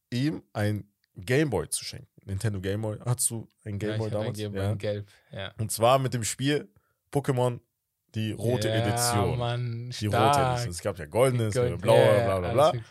[0.09, 2.07] ihm ein Gameboy zu schenken.
[2.23, 2.97] Nintendo Gameboy.
[3.05, 4.39] Hattest du ein Ja, Gameboy hatte damals?
[4.39, 4.71] ein Ja.
[4.71, 5.07] in Gelb.
[5.33, 5.53] Ja.
[5.57, 6.69] Und zwar mit dem Spiel
[7.11, 7.59] Pokémon,
[8.15, 9.37] die rote ja, Edition.
[9.37, 10.51] Mann, die rote stark.
[10.53, 10.71] Edition.
[10.71, 12.81] Es gab ja goldenes, Gold- blaue, ja, bla bla bla.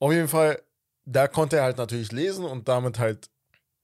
[0.00, 0.62] Auf jeden Fall,
[1.04, 3.30] da konnte er halt natürlich lesen und damit halt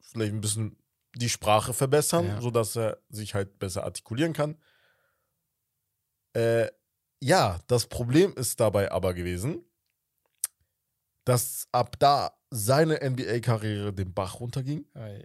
[0.00, 0.76] vielleicht ein bisschen
[1.16, 2.40] die Sprache verbessern, Ja.
[2.40, 4.56] sodass er sich halt besser artikulieren kann.
[6.34, 6.68] Äh,
[7.20, 9.64] ja, das Problem ist dabei aber gewesen,
[11.24, 15.24] dass ab da seine NBA-Karriere den Bach runterging, Ei.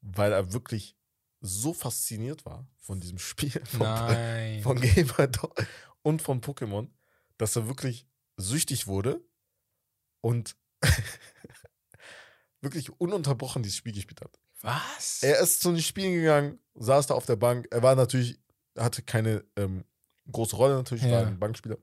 [0.00, 0.96] weil er wirklich
[1.40, 4.62] so fasziniert war von diesem Spiel, von, Nein.
[4.62, 5.28] von Gamer
[6.02, 6.88] und von Pokémon,
[7.38, 8.06] dass er wirklich
[8.36, 9.20] süchtig wurde
[10.20, 10.56] und
[12.60, 14.38] wirklich ununterbrochen dieses Spiel gespielt hat.
[14.60, 15.22] Was?
[15.22, 17.66] Er ist zu den Spielen gegangen, saß da auf der Bank.
[17.70, 18.38] Er war natürlich,
[18.78, 19.84] hatte keine ähm,
[20.30, 21.26] große Rolle natürlich, war Ja.
[21.26, 21.78] ein Bankspieler.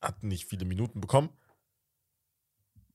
[0.00, 1.30] Hat nicht viele Minuten bekommen.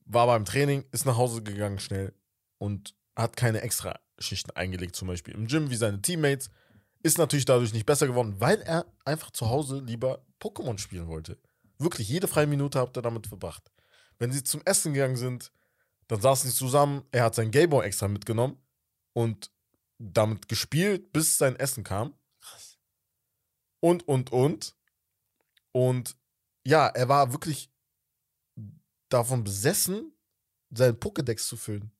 [0.05, 2.13] War beim Training, ist nach Hause gegangen schnell
[2.57, 6.49] und hat keine extra Schichten eingelegt, zum Beispiel im Gym wie seine Teammates.
[7.03, 11.37] Ist natürlich dadurch nicht besser geworden, weil er einfach zu Hause lieber Pokémon spielen wollte.
[11.77, 13.69] Wirklich, jede freie Minute habt ihr damit verbracht.
[14.19, 15.51] Wenn sie zum Essen gegangen sind,
[16.07, 17.05] dann saßen sie zusammen.
[17.11, 18.57] Er hat sein Gameboy extra mitgenommen
[19.13, 19.51] und
[19.97, 22.13] damit gespielt, bis sein Essen kam.
[22.41, 22.77] Krass.
[23.79, 24.75] Und, und, und.
[25.71, 26.15] Und
[26.65, 27.69] ja, er war wirklich
[29.09, 30.13] davon besessen,
[30.71, 31.91] seinen Pokédex zu füllen.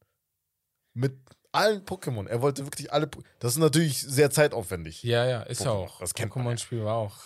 [0.93, 1.17] Mit
[1.51, 2.27] allen Pokémon.
[2.27, 3.07] Er wollte wirklich alle.
[3.07, 5.03] Po das ist natürlich sehr zeitaufwendig.
[5.03, 5.99] Ja, ja, ist ja Pokémon, auch.
[5.99, 6.15] das.
[6.15, 7.19] Pokémon-Spiel war auch.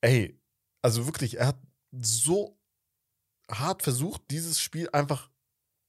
[0.00, 0.40] Ey,
[0.82, 1.58] also wirklich, er hat
[1.92, 2.58] so
[3.50, 5.30] hart versucht, dieses Spiel einfach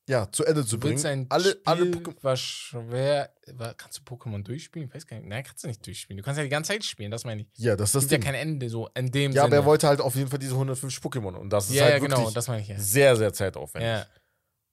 [0.09, 1.05] ja, zu Ende zu bringen.
[1.05, 2.23] ein alle, Spiel, alle Pokémon.
[2.23, 3.29] war schwer.
[3.53, 4.87] War, kannst du Pokémon durchspielen?
[4.87, 5.27] Ich weiß gar nicht.
[5.27, 6.17] Nein, kannst du nicht durchspielen.
[6.17, 7.47] Du kannst ja die ganze Zeit spielen, das meine ich.
[7.57, 9.61] Ja, das ist das gibt ja kein Ende so in dem Ja, aber Sinne.
[9.61, 11.33] er wollte halt auf jeden Fall diese 150 Pokémon.
[11.35, 12.79] Und das ist ja, halt ja, genau, wirklich das meine ich ja.
[12.79, 13.89] sehr, sehr zeitaufwendig.
[13.89, 14.05] Ja,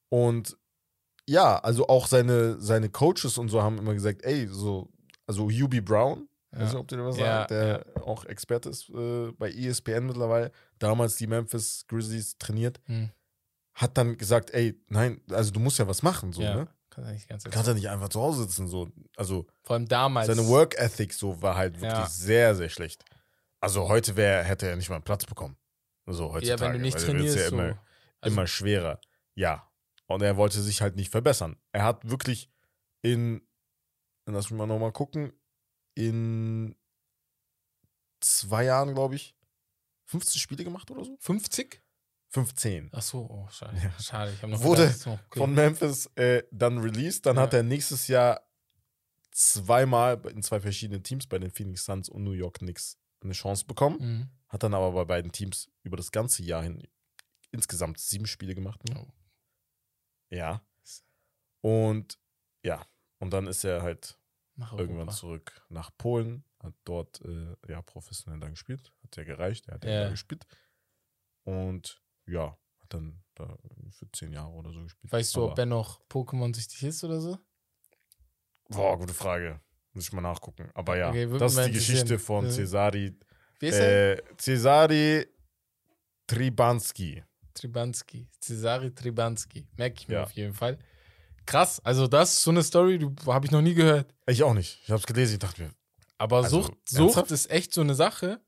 [0.08, 0.56] Und
[1.28, 4.88] ja, also auch seine, seine Coaches und so haben immer gesagt, ey, so,
[5.26, 6.60] also Hubie Brown, Ja.
[6.62, 10.50] weiß nicht, ob dir was Ja, sagst, der auch Experte ist äh, bei ESPN mittlerweile,
[10.78, 13.10] damals die Memphis Grizzlies trainiert, Hm.
[13.74, 16.54] hat dann gesagt, ey, nein, also du musst ja was machen, so, ja.
[16.54, 16.68] ne?
[16.90, 18.88] Kannst du nicht ganz kannst ja nicht einfach zu Hause sitzen, so.
[19.16, 20.28] Also Vor allem damals.
[20.28, 22.06] seine Work Ethic so war halt wirklich Ja.
[22.06, 23.04] sehr, sehr schlecht.
[23.60, 25.56] Also heute wär, hätte er nicht mal einen Platz bekommen.
[26.06, 26.46] So heutzutage.
[26.46, 27.56] ja, wenn du nicht er trainierst, ja so.
[27.56, 27.78] immer,
[28.20, 29.00] Also- immer schwerer.
[29.34, 29.68] Ja.
[30.06, 31.56] Und er wollte sich halt nicht verbessern.
[31.72, 32.48] Er hat wirklich
[33.02, 33.40] in,
[34.26, 35.32] lass mich mal nochmal gucken,
[35.94, 36.76] in
[38.20, 39.34] zwei Jahren, glaube ich,
[40.06, 41.16] 15 Spiele gemacht oder so?
[41.20, 41.82] 50?
[42.30, 42.90] 15.
[42.92, 43.78] Ach so, oh, schade.
[43.82, 43.92] Ja.
[44.00, 45.38] Schade, ich noch Wurde gedacht, so, okay.
[45.38, 47.26] Von Memphis äh, dann released.
[47.26, 47.42] Dann Ja.
[47.42, 48.40] hat er nächstes Jahr
[49.30, 53.64] zweimal in zwei verschiedenen Teams bei den Phoenix Suns und New York Knicks eine Chance
[53.66, 53.98] bekommen.
[54.00, 54.28] Mhm.
[54.48, 56.86] Hat dann aber bei beiden Teams über das ganze Jahr hin
[57.50, 58.80] insgesamt sieben Spiele gemacht.
[58.96, 59.06] Oh.
[60.30, 60.60] Ja.
[61.60, 62.18] Und
[62.64, 62.84] ja,
[63.20, 64.18] und dann ist er halt
[64.76, 68.92] irgendwann zurück nach Polen, hat dort äh, ja professionell dann gespielt.
[69.02, 70.04] Hat ja gereicht, er hat ja, Ja.
[70.04, 70.46] da gespielt.
[71.44, 73.58] Und ja, hat dann da
[73.90, 75.12] für zehn Jahre oder so gespielt.
[75.12, 77.38] Weißt du, ob Aber- er noch Pokémon-süchtig ist oder so?
[78.68, 79.60] Boah, gute Frage.
[79.92, 80.70] Muss ich mal nachgucken.
[80.74, 81.72] Aber ja, Okay, das ist die.
[81.72, 82.50] Geschichte von Ja.
[82.50, 83.16] Cesari.
[83.60, 84.18] Wie ist er?
[84.18, 85.26] Äh, Cesari
[86.26, 87.22] Tribanski.
[87.52, 88.26] Tribanski.
[88.40, 89.66] Cesari Tribanski.
[89.76, 90.22] Merke ich mir Ja.
[90.24, 90.78] auf jeden Fall.
[91.46, 94.14] Krass, also das ist so eine Story, die habe ich noch nie gehört.
[94.26, 94.80] Ich auch nicht.
[94.84, 95.70] Ich habe es gelesen, ich dachte mir,
[96.18, 98.40] Aber Also, Sucht, Sucht ist echt so eine Sache.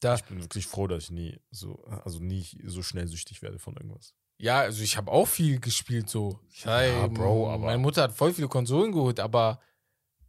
[0.00, 3.58] Da, ich bin wirklich froh, dass ich nie so, also nie so schnell süchtig werde
[3.60, 4.14] von irgendwas.
[4.38, 6.40] ja, also ich habe auch viel gespielt so.
[6.50, 9.60] Ich, Ja, Bro, aber- Meine Mutter hat voll viele Konsolen geholt, aber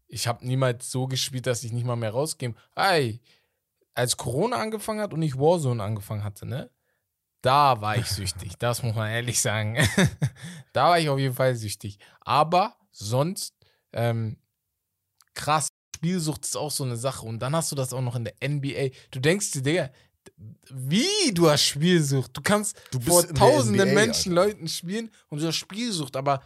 [0.08, 2.54] ich habe niemals so gespielt, dass ich nicht mal mehr rausgehe.
[2.76, 3.20] Ey,
[3.96, 6.70] als Corona angefangen hat und ich Warzone angefangen hatte, ne?
[7.44, 9.78] Da war ich süchtig, das muss man ehrlich sagen.
[10.74, 12.00] da war ich auf jeden Fall süchtig.
[12.22, 13.54] Aber sonst,
[13.92, 14.38] ähm,
[15.34, 15.68] krass,
[15.98, 17.26] Spielsucht ist auch so eine Sache.
[17.26, 18.96] Und dann hast du das auch noch in der NBA.
[19.12, 19.90] Du denkst dir, Digga,
[20.70, 22.32] wie du hast Spielsucht?
[22.36, 26.16] Du kannst Du vor tausenden NBA, Menschen, Leuten spielen und du hast Spielsucht.
[26.16, 26.42] Aber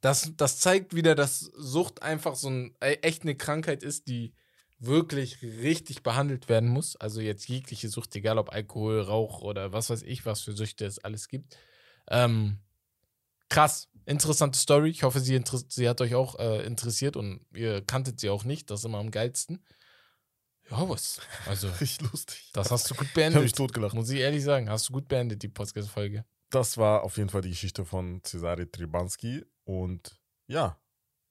[0.00, 4.32] das, das zeigt wieder, dass Sucht einfach so ein, e- echt eine Krankheit ist, die
[4.80, 6.96] wirklich richtig behandelt werden muss.
[6.96, 10.86] Also jetzt jegliche Sucht, egal ob Alkohol, Rauch oder was weiß ich, was für Süchte
[10.86, 11.56] es alles gibt.
[12.08, 12.58] Ähm,
[13.50, 14.88] krass, interessante Story.
[14.88, 18.70] Ich hoffe, sie, sie hat euch auch äh, interessiert und ihr kanntet sie auch nicht.
[18.70, 19.62] Das ist immer am geilsten.
[20.70, 21.20] Ja, was?
[21.46, 22.50] Also, Richtig lustig.
[22.54, 23.56] das hast du gut ich habe mich beendet.
[23.56, 23.94] totgelacht.
[23.94, 26.24] Muss ich ehrlich sagen, hast du gut beendet, die Podcast-Folge.
[26.48, 29.44] Das war auf jeden Fall die Geschichte von Cesare Tribanski.
[29.64, 30.80] Und ja,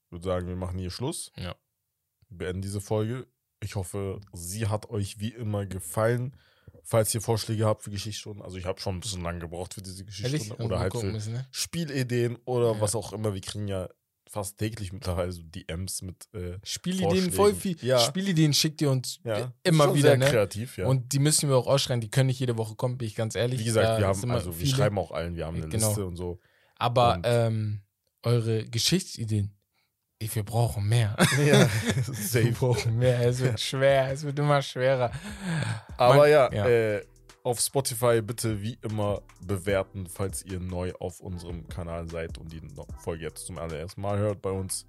[0.05, 1.31] ich würde sagen, wir machen hier Schluss.
[1.35, 1.55] Ja.
[2.29, 3.27] Wir beenden diese Folge.
[3.61, 6.35] Ich hoffe, sie hat euch wie immer gefallen.
[6.83, 9.81] Falls ihr Vorschläge habt für Geschichtsstunden, also ich habe schon ein bisschen lange gebraucht für
[9.81, 10.05] diese?
[10.05, 10.63] Geschichtsstunde.
[10.63, 11.45] Oder Mal halt für müssen, ne?
[11.51, 12.81] Spielideen oder Ja.
[12.81, 13.33] was auch immer.
[13.33, 13.89] Wir kriegen ja
[14.27, 17.75] fast täglich mittlerweile so DMs mit äh, Spielideen, voll viel.
[17.81, 17.99] Ja.
[17.99, 20.25] Spielideen schickt ihr uns ja, immer schon wieder, sehr ne?
[20.29, 20.85] kreativ, ja.
[20.87, 23.35] Und die müssen wir auch ausschreiben, die können nicht jede Woche kommen, bin ich ganz
[23.35, 23.59] ehrlich.
[23.59, 25.87] wie gesagt, wir haben also wir schreiben auch allen, wir haben eine Genau.
[25.87, 26.39] Liste und so.
[26.75, 27.81] Aber und- ähm,
[28.23, 29.58] eure Geschichtsideen, ich,
[30.21, 31.15] wir brauchen mehr.
[31.45, 31.67] Ja,
[32.33, 33.21] Wir brauchen mehr.
[33.27, 35.11] Es wird schwer, es wird immer schwerer.
[35.97, 36.67] Aber Man- ja, ja.
[36.67, 37.05] Äh,
[37.43, 42.61] auf Spotify bitte wie immer bewerten, falls ihr neu auf unserem Kanal seid und die
[42.99, 44.85] Folge jetzt zum allerersten Mal hört bei uns.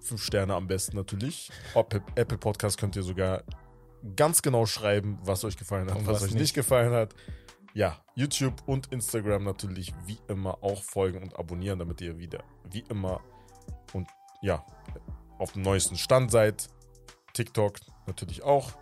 [0.00, 1.50] Fünf Sterne am besten natürlich.
[1.74, 3.42] Apple, Podcast könnt ihr sogar
[4.14, 6.54] ganz genau schreiben, was euch gefallen hat, Und was, was euch nicht.
[6.54, 7.12] gefallen hat.
[7.74, 12.84] Ja, YouTube und Instagram natürlich wie immer auch folgen und abonnieren, damit ihr wieder wie
[12.88, 13.20] immer
[14.40, 14.64] ja,
[15.38, 16.68] auf dem neuesten Stand seid.
[17.34, 18.72] TikTok natürlich auch.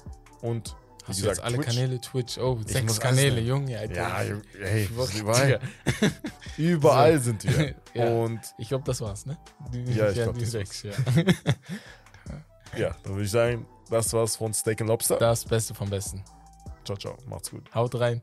[0.41, 1.67] Und wie Hast gesagt, jetzt alle Twitch.
[1.69, 2.39] Kanäle Twitch?
[2.39, 3.41] Oh, Ich sechs alles Kanäle.
[3.41, 3.95] Junge, Alter.
[3.95, 4.19] Ja,
[4.61, 4.89] hey,
[5.19, 5.61] überall,
[6.57, 7.75] überall sind wir.
[7.95, 8.11] Ja.
[8.11, 9.39] Und Ich glaube, das war's, ne?
[9.73, 10.93] Die, Ja, ich glaub, die das sechs, ja.
[12.77, 15.17] ja, dann würde ich sagen, das war's von Steak and Lobster.
[15.17, 16.23] Das Beste vom Besten.
[16.85, 17.17] Ciao, ciao.
[17.27, 17.73] Macht's gut.
[17.75, 18.21] Haut rein.